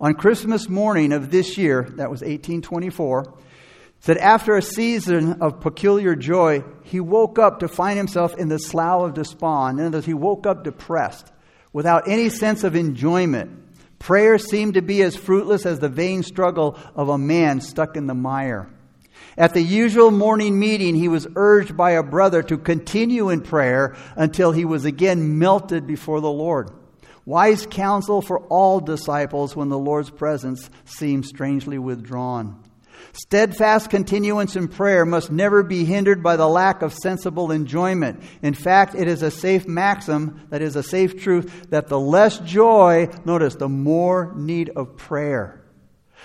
On 0.00 0.12
Christmas 0.14 0.68
morning 0.68 1.12
of 1.12 1.30
this 1.30 1.56
year, 1.56 1.82
that 1.98 2.10
was 2.10 2.22
1824, 2.22 3.32
said 4.00 4.16
after 4.16 4.56
a 4.56 4.62
season 4.62 5.42
of 5.42 5.60
peculiar 5.60 6.16
joy, 6.16 6.64
he 6.82 7.00
woke 7.00 7.38
up 7.38 7.60
to 7.60 7.68
find 7.68 7.98
himself 7.98 8.34
in 8.36 8.48
the 8.48 8.58
slough 8.58 9.02
of 9.02 9.14
despond. 9.14 9.78
In 9.78 9.86
other 9.86 9.98
words, 9.98 10.06
he 10.06 10.14
woke 10.14 10.46
up 10.46 10.64
depressed, 10.64 11.30
without 11.72 12.08
any 12.08 12.30
sense 12.30 12.64
of 12.64 12.74
enjoyment. 12.74 13.50
Prayer 13.98 14.38
seemed 14.38 14.74
to 14.74 14.82
be 14.82 15.02
as 15.02 15.14
fruitless 15.14 15.66
as 15.66 15.78
the 15.78 15.90
vain 15.90 16.22
struggle 16.22 16.78
of 16.94 17.10
a 17.10 17.18
man 17.18 17.60
stuck 17.60 17.96
in 17.96 18.06
the 18.06 18.14
mire. 18.14 18.70
At 19.36 19.52
the 19.52 19.60
usual 19.60 20.10
morning 20.10 20.58
meeting, 20.58 20.94
he 20.94 21.08
was 21.08 21.26
urged 21.36 21.76
by 21.76 21.92
a 21.92 22.02
brother 22.02 22.42
to 22.44 22.56
continue 22.56 23.28
in 23.28 23.42
prayer 23.42 23.94
until 24.16 24.52
he 24.52 24.64
was 24.64 24.86
again 24.86 25.38
melted 25.38 25.86
before 25.86 26.22
the 26.22 26.30
Lord. 26.30 26.70
Wise 27.26 27.66
counsel 27.66 28.22
for 28.22 28.40
all 28.46 28.80
disciples 28.80 29.54
when 29.54 29.68
the 29.68 29.78
Lord's 29.78 30.10
presence 30.10 30.70
seems 30.86 31.28
strangely 31.28 31.78
withdrawn. 31.78 32.58
Steadfast 33.12 33.90
continuance 33.90 34.54
in 34.54 34.68
prayer 34.68 35.04
must 35.04 35.32
never 35.32 35.62
be 35.62 35.84
hindered 35.84 36.22
by 36.22 36.36
the 36.36 36.48
lack 36.48 36.82
of 36.82 36.94
sensible 36.94 37.50
enjoyment. 37.50 38.22
In 38.42 38.54
fact, 38.54 38.94
it 38.94 39.08
is 39.08 39.22
a 39.22 39.30
safe 39.30 39.66
maxim, 39.66 40.46
that 40.50 40.62
is 40.62 40.76
a 40.76 40.82
safe 40.82 41.20
truth, 41.20 41.70
that 41.70 41.88
the 41.88 41.98
less 41.98 42.38
joy, 42.38 43.08
notice, 43.24 43.56
the 43.56 43.68
more 43.68 44.32
need 44.36 44.70
of 44.70 44.96
prayer. 44.96 45.59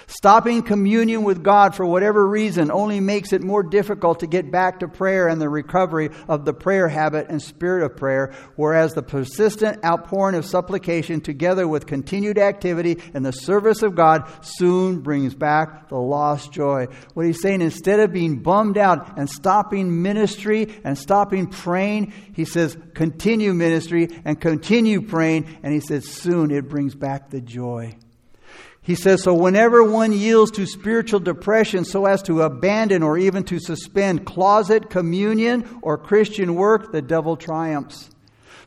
Stopping 0.08 0.62
communion 0.62 1.24
with 1.24 1.44
God 1.44 1.74
for 1.74 1.86
whatever 1.86 2.28
reason 2.28 2.70
only 2.70 3.00
makes 3.00 3.34
it 3.34 3.42
more 3.42 3.64
difficult 3.64 4.20
to 4.20 4.28
get 4.28 4.52
back 4.52 4.80
to 4.80 4.88
prayer 4.88 5.28
and 5.28 5.42
the 5.42 5.50
recovery 5.50 6.12
of 6.28 6.46
the 6.46 6.54
prayer 6.54 6.88
habit 6.88 7.28
and 7.30 7.42
spirit 7.42 7.84
of 7.84 7.98
prayer, 7.98 8.34
whereas 8.56 8.94
the 8.94 9.02
persistent 9.02 9.84
outpouring 9.84 10.36
of 10.36 10.46
supplication 10.46 11.22
together 11.22 11.68
with 11.68 11.88
continued 11.88 12.38
activity 12.38 13.02
in 13.16 13.24
the 13.24 13.32
service 13.32 13.82
of 13.82 13.96
God 13.96 14.30
soon 14.42 15.00
brings 15.00 15.34
back 15.34 15.90
the 15.90 15.98
lost 15.98 16.52
joy. 16.52 16.86
What 17.16 17.26
he's 17.26 17.42
saying, 17.42 17.62
instead 17.62 18.00
of 18.00 18.14
being 18.14 18.44
bummed 18.44 18.78
out 18.78 19.18
and 19.18 19.28
stopping 19.28 20.04
ministry 20.04 20.76
and 20.84 20.98
stopping 20.98 21.48
praying, 21.48 22.14
he 22.34 22.46
says, 22.46 22.78
continue 22.94 23.54
ministry 23.54 24.10
and 24.24 24.40
continue 24.40 25.02
praying, 25.02 25.58
and 25.64 25.74
he 25.74 25.80
says, 25.80 26.08
soon 26.08 26.52
it 26.52 26.70
brings 26.70 26.94
back 26.94 27.32
the 27.32 27.42
joy. 27.42 27.96
He 28.86 28.94
says, 28.94 29.24
So 29.24 29.34
whenever 29.34 29.84
one 29.84 30.12
yields 30.12 30.52
to 30.52 30.68
spiritual 30.68 31.20
depression 31.20 31.86
so 31.86 32.06
as 32.06 32.22
to 32.24 32.44
abandon 32.44 33.02
or 33.02 33.18
even 33.18 33.44
to 33.46 33.60
suspend 33.60 34.28
closet 34.28 34.92
communion 34.92 35.80
or 35.82 35.98
Christian 35.98 36.54
work, 36.54 36.92
the 36.92 37.02
devil 37.02 37.36
triumphs. 37.36 38.12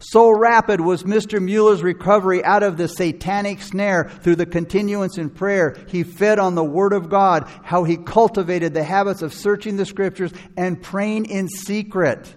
So 0.01 0.31
rapid 0.31 0.81
was 0.81 1.05
Mr. 1.05 1.41
Mueller's 1.41 1.85
recovery 1.85 2.43
out 2.43 2.65
of 2.65 2.77
the 2.77 2.89
satanic 2.89 3.63
snare 3.63 4.09
through 4.09 4.37
the 4.37 4.47
continuance 4.47 5.19
in 5.19 5.31
prayer. 5.31 5.77
He 5.89 6.03
fed 6.03 6.41
on 6.41 6.57
the 6.57 6.65
Word 6.65 6.93
of 6.93 7.09
God, 7.09 7.49
how 7.63 7.85
he 7.85 7.97
cultivated 7.97 8.75
the 8.75 8.85
habits 8.85 9.23
of 9.23 9.33
searching 9.33 9.77
the 9.77 9.87
Scriptures 9.87 10.33
and 10.57 10.83
praying 10.83 11.27
in 11.27 11.49
secret 11.49 12.35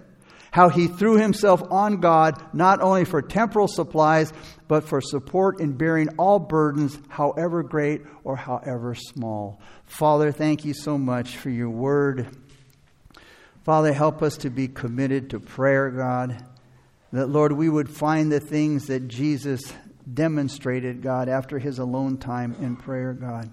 how 0.51 0.67
he 0.67 0.87
threw 0.87 1.15
himself 1.17 1.63
on 1.71 2.01
God 2.01 2.41
not 2.53 2.81
only 2.81 3.05
for 3.05 3.21
temporal 3.21 3.67
supplies, 3.67 4.31
but 4.71 4.85
for 4.85 5.01
support 5.01 5.59
in 5.59 5.73
bearing 5.73 6.07
all 6.17 6.39
burdens, 6.39 6.97
however 7.09 7.61
great 7.61 8.03
or 8.23 8.37
however 8.37 8.95
small. 8.95 9.59
Father, 9.83 10.31
thank 10.31 10.63
you 10.63 10.73
so 10.73 10.97
much 10.97 11.35
for 11.35 11.49
your 11.49 11.69
word. 11.69 12.25
Father, 13.65 13.91
help 13.91 14.23
us 14.23 14.37
to 14.37 14.49
be 14.49 14.69
committed 14.69 15.31
to 15.31 15.41
prayer, 15.41 15.91
God. 15.91 16.45
That, 17.11 17.27
Lord, 17.27 17.51
we 17.51 17.67
would 17.67 17.89
find 17.89 18.31
the 18.31 18.39
things 18.39 18.87
that 18.87 19.09
Jesus 19.09 19.61
demonstrated, 20.13 21.01
God, 21.01 21.27
after 21.27 21.59
his 21.59 21.77
alone 21.77 22.17
time 22.17 22.55
in 22.61 22.77
prayer, 22.77 23.11
God. 23.11 23.51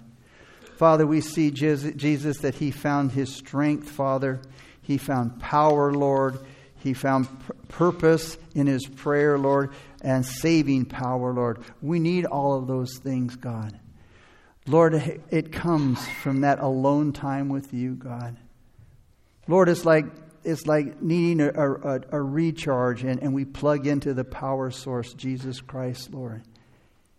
Father, 0.77 1.05
we 1.05 1.19
see 1.19 1.51
Jesus 1.51 2.37
that 2.37 2.55
he 2.55 2.71
found 2.71 3.11
his 3.11 3.35
strength, 3.35 3.89
Father. 3.89 4.39
He 4.81 4.97
found 4.97 5.41
power, 5.41 5.91
Lord. 5.91 6.39
He 6.77 6.93
found 6.93 7.27
purpose 7.67 8.37
in 8.55 8.67
his 8.67 8.87
prayer, 8.87 9.37
Lord, 9.37 9.71
and 10.01 10.25
saving 10.25 10.85
power, 10.85 11.33
Lord. 11.33 11.59
We 11.81 11.99
need 11.99 12.25
all 12.25 12.57
of 12.57 12.67
those 12.67 12.97
things, 12.97 13.35
God. 13.35 13.79
Lord, 14.67 14.93
it 15.29 15.51
comes 15.51 16.07
from 16.21 16.41
that 16.41 16.59
alone 16.59 17.11
time 17.11 17.49
with 17.49 17.73
you, 17.73 17.95
God. 17.95 18.37
Lord, 19.47 19.67
it's 19.67 19.85
like 19.85 20.05
it's 20.43 20.65
like 20.65 21.01
needing 21.01 21.41
a, 21.41 21.49
a, 21.49 22.01
a 22.11 22.21
recharge, 22.21 23.03
and, 23.03 23.21
and 23.21 23.33
we 23.33 23.45
plug 23.45 23.87
into 23.87 24.13
the 24.13 24.23
power 24.23 24.71
source, 24.71 25.13
Jesus 25.13 25.59
Christ, 25.59 26.13
Lord. 26.13 26.43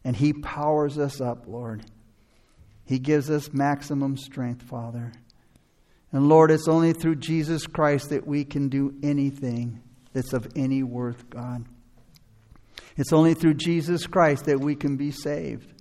And 0.05 0.17
He 0.17 0.33
powers 0.33 0.97
us 0.97 1.21
up, 1.21 1.47
Lord. 1.47 1.85
He 2.87 2.99
gives 2.99 3.31
us 3.31 3.53
maximum 3.53 4.17
strength, 4.17 4.63
Father. 4.63 5.13
And 6.13 6.29
Lord, 6.29 6.51
it's 6.51 6.67
only 6.67 6.93
through 6.93 7.17
Jesus 7.17 7.67
Christ 7.67 8.11
that 8.11 8.27
we 8.27 8.45
can 8.45 8.69
do 8.69 8.95
anything 9.03 9.83
that's 10.13 10.33
of 10.33 10.49
any 10.57 10.83
worth, 10.83 11.31
God. 11.31 11.67
It's 12.97 13.13
only 13.13 13.35
through 13.35 13.55
Jesus 13.55 14.07
Christ 14.07 14.47
that 14.47 14.61
we 14.61 14.75
can 14.75 14.97
be 14.97 15.11
saved. 15.11 15.73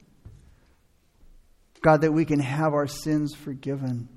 God, 1.81 2.01
that 2.01 2.11
we 2.11 2.25
can 2.25 2.39
have 2.39 2.73
our 2.73 2.87
sins 2.87 3.33
forgiven, 3.33 4.09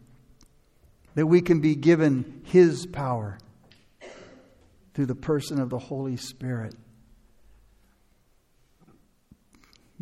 that 1.14 1.26
we 1.26 1.40
can 1.40 1.60
be 1.60 1.74
given 1.74 2.42
His 2.44 2.86
power 2.86 3.38
through 4.94 5.06
the 5.06 5.14
person 5.14 5.60
of 5.60 5.70
the 5.70 5.78
Holy 5.78 6.16
Spirit. 6.16 6.74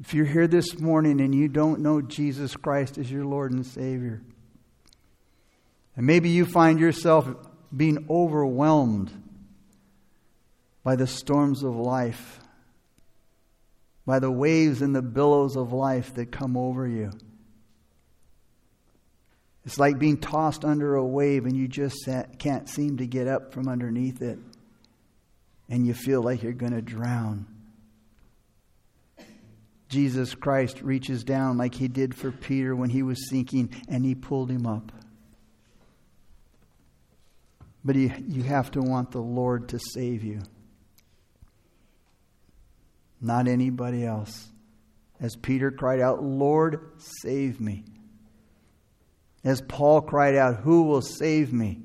If 0.01 0.15
you're 0.15 0.25
here 0.25 0.49
this 0.49 0.79
morning 0.79 1.21
and 1.21 1.35
you 1.35 1.47
don't 1.49 1.81
know 1.81 2.01
Jesus 2.01 2.57
Christ 2.57 2.97
as 2.97 3.11
your 3.11 3.27
Lord 3.27 3.53
and 3.53 3.67
Savior, 3.67 4.23
and 5.95 6.07
maybe 6.07 6.31
you 6.31 6.47
find 6.47 6.81
yourself 6.81 7.29
being 7.77 8.07
overwhelmed 8.09 9.13
by 10.83 10.97
the 10.97 11.07
storms 11.07 11.63
of 11.63 11.77
life, 11.77 12.41
by 14.11 14.19
the 14.19 14.29
waves 14.29 14.83
and 14.83 14.93
the 14.93 15.03
billows 15.03 15.57
of 15.57 15.73
life 15.73 16.15
that 16.15 16.33
come 16.33 16.57
over 16.57 16.85
you. 16.85 17.13
It's 19.65 19.79
like 19.79 20.01
being 20.01 20.17
tossed 20.17 20.65
under 20.65 20.97
a 20.97 21.07
wave 21.07 21.47
and 21.47 21.57
you 21.57 21.69
just 21.69 22.09
can't 22.41 22.69
seem 22.69 22.97
to 22.97 23.07
get 23.07 23.29
up 23.29 23.55
from 23.55 23.69
underneath 23.69 24.21
it, 24.21 24.41
and 25.69 25.87
you 25.87 25.95
feel 25.95 26.23
like 26.23 26.43
you're 26.43 26.53
going 26.53 26.73
to 26.73 26.83
drown. 26.83 27.47
Jesus 29.89 30.35
Christ 30.35 30.83
reaches 30.83 31.23
down 31.23 31.57
like 31.57 31.77
he 31.77 31.87
did 31.87 32.13
for 32.13 32.33
Peter 32.33 32.75
when 32.75 32.91
he 32.91 33.05
was 33.05 33.31
sinking, 33.31 33.73
and 33.89 34.05
he 34.05 34.17
pulled 34.17 34.51
him 34.51 34.67
up. 34.67 34.91
But 37.85 37.95
you, 37.95 38.13
you 38.27 38.43
have 38.43 38.73
to 38.73 38.81
want 38.81 39.13
the 39.13 39.23
Lord 39.23 39.69
to 39.69 39.79
save 39.79 40.25
you, 40.25 40.41
not 43.21 43.49
anybody 43.49 44.05
else. 44.05 44.49
As 45.21 45.37
Peter 45.37 45.71
cried 45.71 46.01
out, 46.01 46.23
Lord, 46.23 46.93
save 46.97 47.61
me. 47.61 47.85
As 49.45 49.61
Paul 49.61 50.01
cried 50.01 50.35
out, 50.35 50.57
Who 50.61 50.85
will 50.85 51.03
save 51.03 51.53
me 51.53 51.83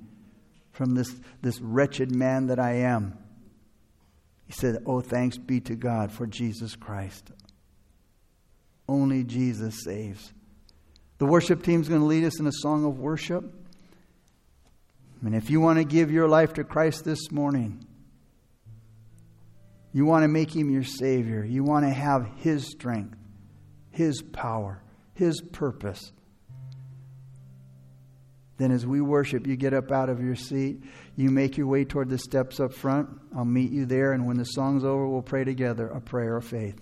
from 0.71 0.95
this, 0.95 1.13
this 1.41 1.59
wretched 1.59 2.15
man 2.15 2.47
that 2.47 2.59
I 2.59 2.73
am? 2.73 3.17
He 4.45 4.53
said, 4.53 4.83
Oh, 4.85 5.01
thanks 5.01 5.37
be 5.37 5.59
to 5.61 5.75
God 5.75 6.11
for 6.11 6.27
Jesus 6.27 6.75
Christ. 6.75 7.31
Only 8.87 9.23
Jesus 9.23 9.83
saves. 9.83 10.31
The 11.17 11.25
worship 11.25 11.63
team 11.63 11.81
is 11.81 11.89
going 11.89 12.01
to 12.01 12.07
lead 12.07 12.25
us 12.25 12.39
in 12.39 12.47
a 12.47 12.51
song 12.51 12.85
of 12.85 12.99
worship. 12.99 13.43
And 15.23 15.33
if 15.33 15.49
you 15.49 15.59
want 15.59 15.79
to 15.79 15.85
give 15.85 16.11
your 16.11 16.27
life 16.27 16.53
to 16.53 16.63
Christ 16.63 17.03
this 17.03 17.31
morning, 17.31 17.85
you 19.95 20.05
want 20.05 20.23
to 20.23 20.27
make 20.27 20.53
him 20.53 20.69
your 20.69 20.83
Savior, 20.83 21.45
you 21.45 21.63
want 21.63 21.85
to 21.85 21.89
have 21.89 22.27
his 22.39 22.67
strength, 22.67 23.17
his 23.91 24.21
power, 24.21 24.83
his 25.13 25.39
purpose, 25.39 26.11
then 28.57 28.71
as 28.71 28.85
we 28.85 28.99
worship, 28.99 29.47
you 29.47 29.55
get 29.55 29.73
up 29.73 29.91
out 29.91 30.09
of 30.09 30.21
your 30.21 30.35
seat, 30.35 30.81
you 31.15 31.29
make 31.29 31.55
your 31.55 31.67
way 31.67 31.85
toward 31.85 32.09
the 32.09 32.17
steps 32.17 32.59
up 32.59 32.73
front. 32.73 33.09
I'll 33.35 33.45
meet 33.45 33.71
you 33.71 33.85
there, 33.85 34.11
and 34.11 34.25
when 34.25 34.37
the 34.37 34.45
song's 34.45 34.83
over, 34.83 35.07
we'll 35.07 35.21
pray 35.21 35.45
together 35.45 35.87
a 35.87 35.99
prayer 35.99 36.35
of 36.35 36.45
faith. 36.45 36.79